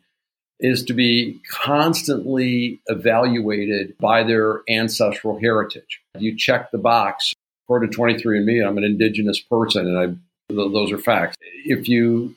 is 0.59 0.83
to 0.85 0.93
be 0.93 1.39
constantly 1.49 2.79
evaluated 2.87 3.97
by 3.97 4.23
their 4.23 4.61
ancestral 4.69 5.39
heritage. 5.39 6.01
You 6.17 6.37
check 6.37 6.71
the 6.71 6.77
box. 6.77 7.33
According 7.65 7.91
to 7.91 7.97
23andMe, 7.97 8.65
I'm 8.65 8.77
an 8.77 8.83
indigenous 8.83 9.41
person, 9.41 9.87
and 9.87 9.97
I 9.97 10.53
those 10.53 10.91
are 10.91 10.99
facts. 10.99 11.35
If 11.65 11.89
you 11.89 12.35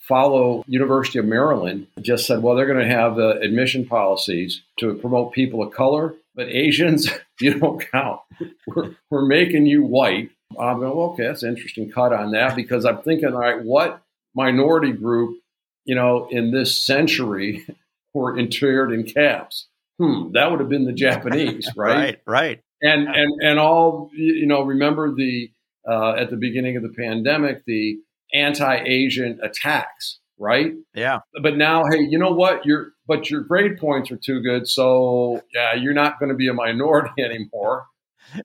follow 0.00 0.64
University 0.66 1.18
of 1.18 1.26
Maryland 1.26 1.86
just 2.00 2.26
said, 2.26 2.42
well, 2.42 2.56
they're 2.56 2.66
going 2.66 2.86
to 2.86 2.94
have 2.94 3.18
uh, 3.18 3.38
admission 3.40 3.86
policies 3.86 4.62
to 4.78 4.94
promote 4.94 5.32
people 5.32 5.62
of 5.62 5.72
color, 5.72 6.14
but 6.36 6.48
Asians, 6.48 7.08
you 7.40 7.58
don't 7.58 7.84
count. 7.90 8.20
We're, 8.66 8.94
we're 9.10 9.26
making 9.26 9.66
you 9.66 9.82
white. 9.82 10.30
I'm 10.58 10.78
going, 10.78 10.96
well, 10.96 11.10
okay, 11.10 11.24
that's 11.24 11.42
an 11.42 11.50
interesting 11.50 11.90
cut 11.90 12.12
on 12.12 12.30
that 12.32 12.54
because 12.54 12.84
I'm 12.84 12.98
thinking, 12.98 13.32
all 13.32 13.40
right, 13.40 13.60
what 13.60 14.02
minority 14.34 14.92
group, 14.92 15.38
you 15.84 15.94
know, 15.94 16.28
in 16.30 16.52
this 16.52 16.80
century 16.84 17.66
were 18.14 18.38
interred 18.38 18.92
in 18.92 19.04
caps? 19.04 19.66
Hmm, 19.98 20.32
that 20.32 20.50
would 20.50 20.60
have 20.60 20.68
been 20.68 20.84
the 20.84 20.92
Japanese, 21.06 21.68
right? 21.76 21.96
right, 21.96 22.20
right. 22.26 22.60
And 22.82 23.08
and 23.08 23.42
and 23.42 23.58
all 23.58 24.10
you 24.12 24.46
know, 24.46 24.62
remember 24.62 25.14
the 25.14 25.50
uh, 25.88 26.12
at 26.12 26.28
the 26.28 26.36
beginning 26.36 26.76
of 26.76 26.82
the 26.82 26.90
pandemic, 26.90 27.64
the 27.64 27.98
anti-Asian 28.34 29.40
attacks, 29.42 30.18
right? 30.38 30.74
Yeah. 30.94 31.20
But 31.40 31.56
now, 31.56 31.84
hey, 31.90 32.00
you 32.00 32.18
know 32.18 32.32
what? 32.32 32.66
Your 32.66 32.92
but 33.06 33.30
your 33.30 33.42
grade 33.42 33.78
points 33.78 34.10
are 34.10 34.16
too 34.16 34.40
good, 34.40 34.68
so 34.68 35.42
yeah, 35.54 35.74
you're 35.74 35.94
not 35.94 36.18
going 36.18 36.30
to 36.30 36.34
be 36.34 36.48
a 36.48 36.54
minority 36.54 37.10
anymore. 37.22 37.86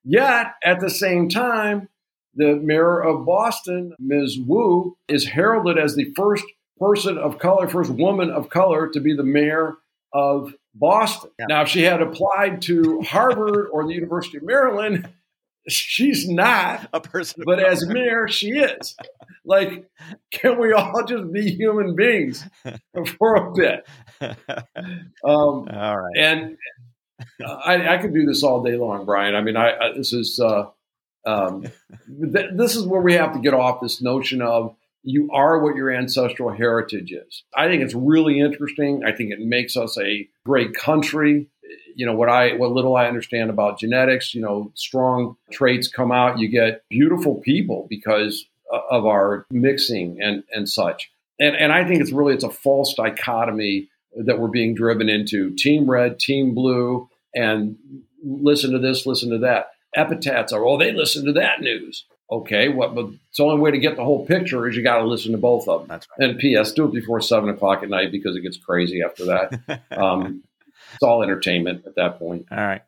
Yet 0.04 0.54
at 0.64 0.80
the 0.80 0.90
same 0.90 1.30
time, 1.30 1.90
the 2.36 2.56
mayor 2.56 3.02
of 3.02 3.26
Boston, 3.26 3.94
Ms. 4.00 4.38
Wu, 4.46 4.98
is 5.08 5.26
heralded 5.26 5.78
as 5.78 5.96
the 5.96 6.14
first 6.16 6.46
person 6.80 7.18
of 7.18 7.40
color, 7.40 7.68
first 7.68 7.92
woman 7.92 8.30
of 8.30 8.50
color 8.50 8.88
to 8.90 9.00
be 9.00 9.16
the 9.16 9.24
mayor 9.24 9.76
of 10.14 10.54
Boston. 10.74 11.32
Yeah. 11.40 11.46
Now, 11.50 11.62
if 11.64 11.70
she 11.70 11.84
had 11.84 12.02
applied 12.02 12.62
to 12.64 13.02
Harvard 13.02 13.68
or 13.72 13.86
the 13.86 13.94
University 13.94 14.38
of 14.38 14.44
Maryland, 14.44 15.10
she's 15.68 16.28
not 16.28 16.90
a 16.94 17.00
person, 17.00 17.44
but 17.46 17.60
as 17.60 17.86
mayor, 17.88 18.28
she 18.28 18.52
is. 18.52 18.96
Like, 19.46 19.90
can 20.32 20.60
we 20.60 20.74
all 20.74 21.04
just 21.06 21.32
be 21.32 21.52
human 21.52 21.96
beings 21.96 22.46
for 23.18 23.36
a 23.36 23.54
bit? 23.54 23.88
Um, 25.24 25.68
all 25.72 26.00
right. 26.00 26.18
And 26.18 26.58
I, 27.46 27.96
I, 27.96 27.98
could 27.98 28.14
do 28.14 28.26
this 28.26 28.44
all 28.44 28.64
day 28.64 28.76
long, 28.76 29.06
Brian. 29.06 29.36
I 29.36 29.42
mean, 29.42 29.56
I, 29.56 29.72
I 29.72 29.94
this 29.96 30.14
is 30.14 30.40
uh, 30.40 30.66
um, 31.26 31.64
th- 32.34 32.52
this 32.56 32.76
is 32.76 32.86
where 32.86 33.02
we 33.02 33.14
have 33.14 33.34
to 33.34 33.40
get 33.40 33.54
off 33.54 33.82
this 33.82 34.02
notion 34.02 34.42
of 34.42 34.76
you 35.04 35.30
are 35.32 35.60
what 35.60 35.76
your 35.76 35.92
ancestral 35.92 36.52
heritage 36.52 37.12
is. 37.12 37.44
I 37.56 37.68
think 37.68 37.84
it's 37.84 37.96
really 37.96 38.40
interesting. 38.40 39.04
I 39.06 39.12
think 39.12 39.32
it 39.32 39.40
makes 39.40 39.76
us 39.76 39.98
a 40.00 40.28
great 40.46 40.74
country. 40.74 41.48
You 41.96 42.06
know 42.06 42.16
what 42.16 42.30
I 42.30 42.54
what 42.54 42.72
little 42.72 42.96
I 42.96 43.08
understand 43.08 43.50
about 43.50 43.80
genetics. 43.80 44.34
You 44.34 44.42
know, 44.42 44.72
strong 44.76 45.36
traits 45.52 45.88
come 45.88 46.12
out. 46.12 46.40
You 46.40 46.48
get 46.48 46.84
beautiful 46.90 47.36
people 47.36 47.88
because 47.90 48.46
of 48.90 49.06
our 49.06 49.46
mixing 49.52 50.22
and 50.22 50.44
and 50.52 50.68
such. 50.68 51.12
And 51.40 51.56
and 51.56 51.72
I 51.72 51.86
think 51.86 52.02
it's 52.02 52.12
really 52.12 52.34
it's 52.34 52.44
a 52.44 52.50
false 52.50 52.94
dichotomy 52.94 53.90
that 54.16 54.40
we're 54.40 54.48
being 54.48 54.76
driven 54.76 55.10
into: 55.10 55.56
team 55.56 55.90
red, 55.90 56.20
team 56.20 56.54
blue, 56.54 57.10
and 57.36 57.78
listen 58.24 58.72
to 58.72 58.80
this, 58.80 59.06
listen 59.06 59.30
to 59.32 59.40
that. 59.40 59.72
Epithets 59.96 60.54
are, 60.54 60.66
oh, 60.66 60.78
they 60.78 60.94
listen 60.94 61.26
to 61.26 61.34
that 61.34 61.60
news. 61.60 62.06
Okay, 62.32 62.70
what? 62.70 62.96
But 62.96 63.08
it's 63.08 63.38
the 63.38 63.44
only 63.44 63.60
way 63.60 63.72
to 63.72 63.78
get 63.78 63.98
the 63.98 64.06
whole 64.06 64.26
picture 64.26 64.68
is 64.68 64.76
you 64.76 64.84
got 64.84 65.00
to 65.00 65.06
listen 65.06 65.34
to 65.34 65.38
both 65.38 65.68
of 65.68 65.82
them. 65.82 65.90
That's 65.90 66.08
right. 66.18 66.30
And 66.30 66.40
P.S. 66.40 66.72
Do 66.72 66.86
it 66.86 66.94
before 66.94 67.20
seven 67.20 67.50
o'clock 67.50 67.84
at 67.84 67.90
night 67.90 68.12
because 68.12 68.38
it 68.38 68.42
gets 68.42 68.58
crazy 68.58 69.02
after 69.02 69.26
that. 69.26 69.82
um, 69.92 70.42
it's 70.94 71.04
all 71.04 71.24
entertainment 71.24 71.86
at 71.86 71.96
that 71.96 72.20
point. 72.20 72.48
All 72.52 72.58
right. 72.58 72.82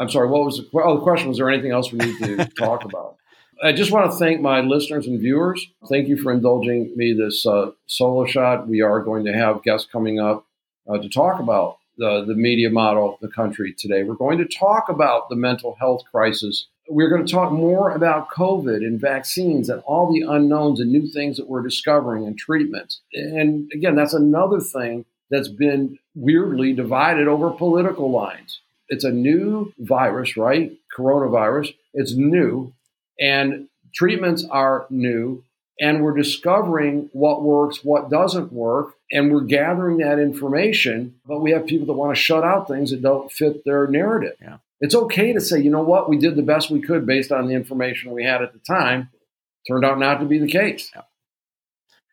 I'm 0.00 0.08
sorry. 0.08 0.28
What 0.28 0.44
was 0.44 0.58
the, 0.58 0.68
oh, 0.80 0.96
the 0.96 1.02
question? 1.02 1.28
Was 1.28 1.38
there 1.38 1.50
anything 1.50 1.72
else 1.72 1.92
we 1.92 1.98
need 1.98 2.18
to 2.18 2.44
talk 2.58 2.84
about? 2.84 3.16
I 3.62 3.72
just 3.72 3.90
want 3.90 4.10
to 4.10 4.16
thank 4.16 4.40
my 4.40 4.60
listeners 4.60 5.08
and 5.08 5.20
viewers. 5.20 5.66
Thank 5.88 6.06
you 6.06 6.16
for 6.16 6.30
indulging 6.30 6.92
me 6.96 7.12
this 7.12 7.44
uh, 7.44 7.72
solo 7.86 8.24
shot. 8.24 8.68
We 8.68 8.82
are 8.82 9.00
going 9.00 9.24
to 9.24 9.32
have 9.32 9.64
guests 9.64 9.88
coming 9.90 10.20
up 10.20 10.46
uh, 10.88 10.98
to 10.98 11.08
talk 11.08 11.40
about 11.40 11.78
the, 11.96 12.24
the 12.24 12.34
media 12.34 12.70
model 12.70 13.14
of 13.14 13.20
the 13.20 13.28
country 13.28 13.74
today. 13.76 14.04
We're 14.04 14.14
going 14.14 14.38
to 14.38 14.44
talk 14.44 14.88
about 14.88 15.28
the 15.28 15.34
mental 15.34 15.76
health 15.80 16.02
crisis 16.12 16.68
we're 16.88 17.10
going 17.10 17.24
to 17.24 17.32
talk 17.32 17.52
more 17.52 17.90
about 17.90 18.30
COVID 18.30 18.78
and 18.78 19.00
vaccines 19.00 19.68
and 19.68 19.82
all 19.82 20.12
the 20.12 20.22
unknowns 20.22 20.80
and 20.80 20.90
new 20.90 21.06
things 21.06 21.36
that 21.36 21.48
we're 21.48 21.62
discovering 21.62 22.26
and 22.26 22.38
treatments. 22.38 23.00
And 23.12 23.70
again, 23.74 23.94
that's 23.94 24.14
another 24.14 24.60
thing 24.60 25.04
that's 25.30 25.48
been 25.48 25.98
weirdly 26.14 26.72
divided 26.72 27.28
over 27.28 27.50
political 27.50 28.10
lines. 28.10 28.60
It's 28.88 29.04
a 29.04 29.12
new 29.12 29.72
virus, 29.78 30.36
right? 30.36 30.72
Coronavirus. 30.96 31.74
It's 31.92 32.14
new, 32.14 32.72
and 33.20 33.68
treatments 33.94 34.44
are 34.50 34.86
new, 34.88 35.44
and 35.80 36.02
we're 36.02 36.16
discovering 36.16 37.10
what 37.12 37.42
works, 37.42 37.84
what 37.84 38.10
doesn't 38.10 38.52
work, 38.52 38.94
and 39.12 39.32
we're 39.32 39.42
gathering 39.42 39.98
that 39.98 40.18
information. 40.18 41.16
But 41.26 41.40
we 41.40 41.50
have 41.52 41.66
people 41.66 41.86
that 41.86 41.92
want 41.92 42.16
to 42.16 42.22
shut 42.22 42.44
out 42.44 42.68
things 42.68 42.90
that 42.90 43.02
don't 43.02 43.30
fit 43.30 43.64
their 43.64 43.86
narrative. 43.86 44.36
Yeah 44.40 44.58
it's 44.80 44.94
okay 44.94 45.32
to 45.32 45.40
say, 45.40 45.60
you 45.60 45.70
know 45.70 45.82
what, 45.82 46.08
we 46.08 46.18
did 46.18 46.36
the 46.36 46.42
best 46.42 46.70
we 46.70 46.80
could 46.80 47.06
based 47.06 47.32
on 47.32 47.46
the 47.46 47.54
information 47.54 48.12
we 48.12 48.24
had 48.24 48.42
at 48.42 48.52
the 48.52 48.60
time. 48.60 49.10
Turned 49.66 49.84
out 49.84 49.98
not 49.98 50.20
to 50.20 50.24
be 50.24 50.38
the 50.38 50.48
case. 50.48 50.90
Yeah. 50.94 51.02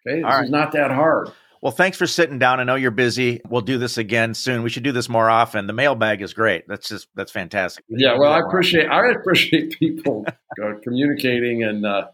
Okay, 0.08 0.22
this 0.22 0.24
right. 0.24 0.44
is 0.46 0.50
not 0.50 0.72
that 0.74 0.92
hard. 0.92 1.32
Well, 1.66 1.72
thanks 1.72 1.98
for 1.98 2.06
sitting 2.06 2.38
down. 2.38 2.60
I 2.60 2.64
know 2.64 2.76
you're 2.76 2.92
busy. 2.92 3.42
We'll 3.50 3.62
do 3.62 3.80
this 3.80 3.98
again 3.98 4.36
soon. 4.36 4.62
We 4.62 4.70
should 4.70 4.84
do 4.84 4.92
this 4.92 5.10
more 5.10 5.32
often. 5.32 5.66
The 5.66 5.74
mailbag 5.74 6.22
is 6.22 6.32
great. 6.32 6.68
That's 6.68 6.88
just 6.88 7.08
that's 7.16 7.32
fantastic. 7.32 7.84
Yeah, 7.90 8.20
well, 8.20 8.32
I 8.32 8.40
appreciate 8.40 8.86
I 8.86 9.10
appreciate 9.10 9.72
people 9.80 10.28
uh, 10.64 10.74
communicating, 10.84 11.64
and 11.64 11.84
uh, 11.84 12.10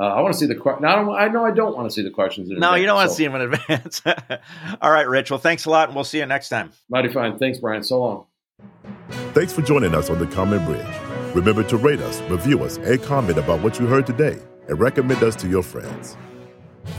uh, 0.00 0.04
I 0.04 0.22
want 0.22 0.32
to 0.32 0.38
see 0.40 0.46
the 0.46 0.54
question. 0.54 0.86
I, 0.86 0.94
I 0.94 1.28
know 1.28 1.44
I 1.44 1.50
don't 1.50 1.76
want 1.76 1.86
to 1.86 1.94
see 1.94 2.00
the 2.00 2.08
questions. 2.08 2.48
no, 2.48 2.54
advance, 2.54 2.80
you 2.80 2.86
don't 2.86 2.94
want 2.94 3.10
so. 3.10 3.12
to 3.12 3.16
see 3.18 3.26
them 3.26 3.34
in 3.34 3.52
advance. 3.52 4.02
All 4.80 4.90
right, 4.90 5.06
Rich. 5.06 5.30
Well, 5.30 5.38
thanks 5.38 5.66
a 5.66 5.70
lot, 5.70 5.90
and 5.90 5.94
we'll 5.94 6.04
see 6.04 6.20
you 6.20 6.24
next 6.24 6.48
time. 6.48 6.72
Mighty 6.88 7.12
fine. 7.12 7.38
Thanks, 7.38 7.58
Brian. 7.58 7.82
So 7.82 8.00
long. 8.00 8.26
Thanks 9.34 9.52
for 9.52 9.60
joining 9.60 9.94
us 9.94 10.08
on 10.08 10.18
the 10.18 10.26
Common 10.28 10.64
Bridge. 10.64 11.34
Remember 11.34 11.62
to 11.62 11.76
rate 11.76 12.00
us, 12.00 12.22
review 12.30 12.64
us, 12.64 12.78
and 12.78 13.02
comment 13.02 13.36
about 13.36 13.60
what 13.60 13.78
you 13.78 13.84
heard 13.84 14.06
today, 14.06 14.38
and 14.66 14.80
recommend 14.80 15.22
us 15.22 15.36
to 15.36 15.46
your 15.46 15.62
friends. 15.62 16.16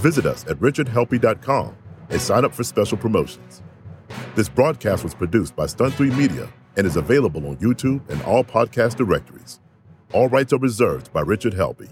Visit 0.04 0.28
us 0.28 0.46
at 0.46 0.58
richardhelppie.com 0.58 1.78
and 2.10 2.22
sign 2.22 2.46
up 2.46 2.54
for 2.54 2.64
special 2.64 2.98
promotions. 2.98 3.62
This 4.36 4.50
broadcast 4.50 5.04
was 5.04 5.14
produced 5.16 5.56
by 5.56 5.66
Stunt 5.66 5.94
3 5.96 6.12
Media 6.12 6.52
and 6.78 6.86
is 6.86 6.96
available 6.96 7.48
on 7.48 7.58
YouTube 7.58 8.08
and 8.10 8.22
all 8.24 8.44
podcast 8.44 8.96
directories. 8.96 9.60
All 10.14 10.30
rights 10.30 10.54
are 10.54 10.60
reserved 10.60 11.12
by 11.12 11.22
Richard 11.22 11.54
Helppie. 11.54 11.90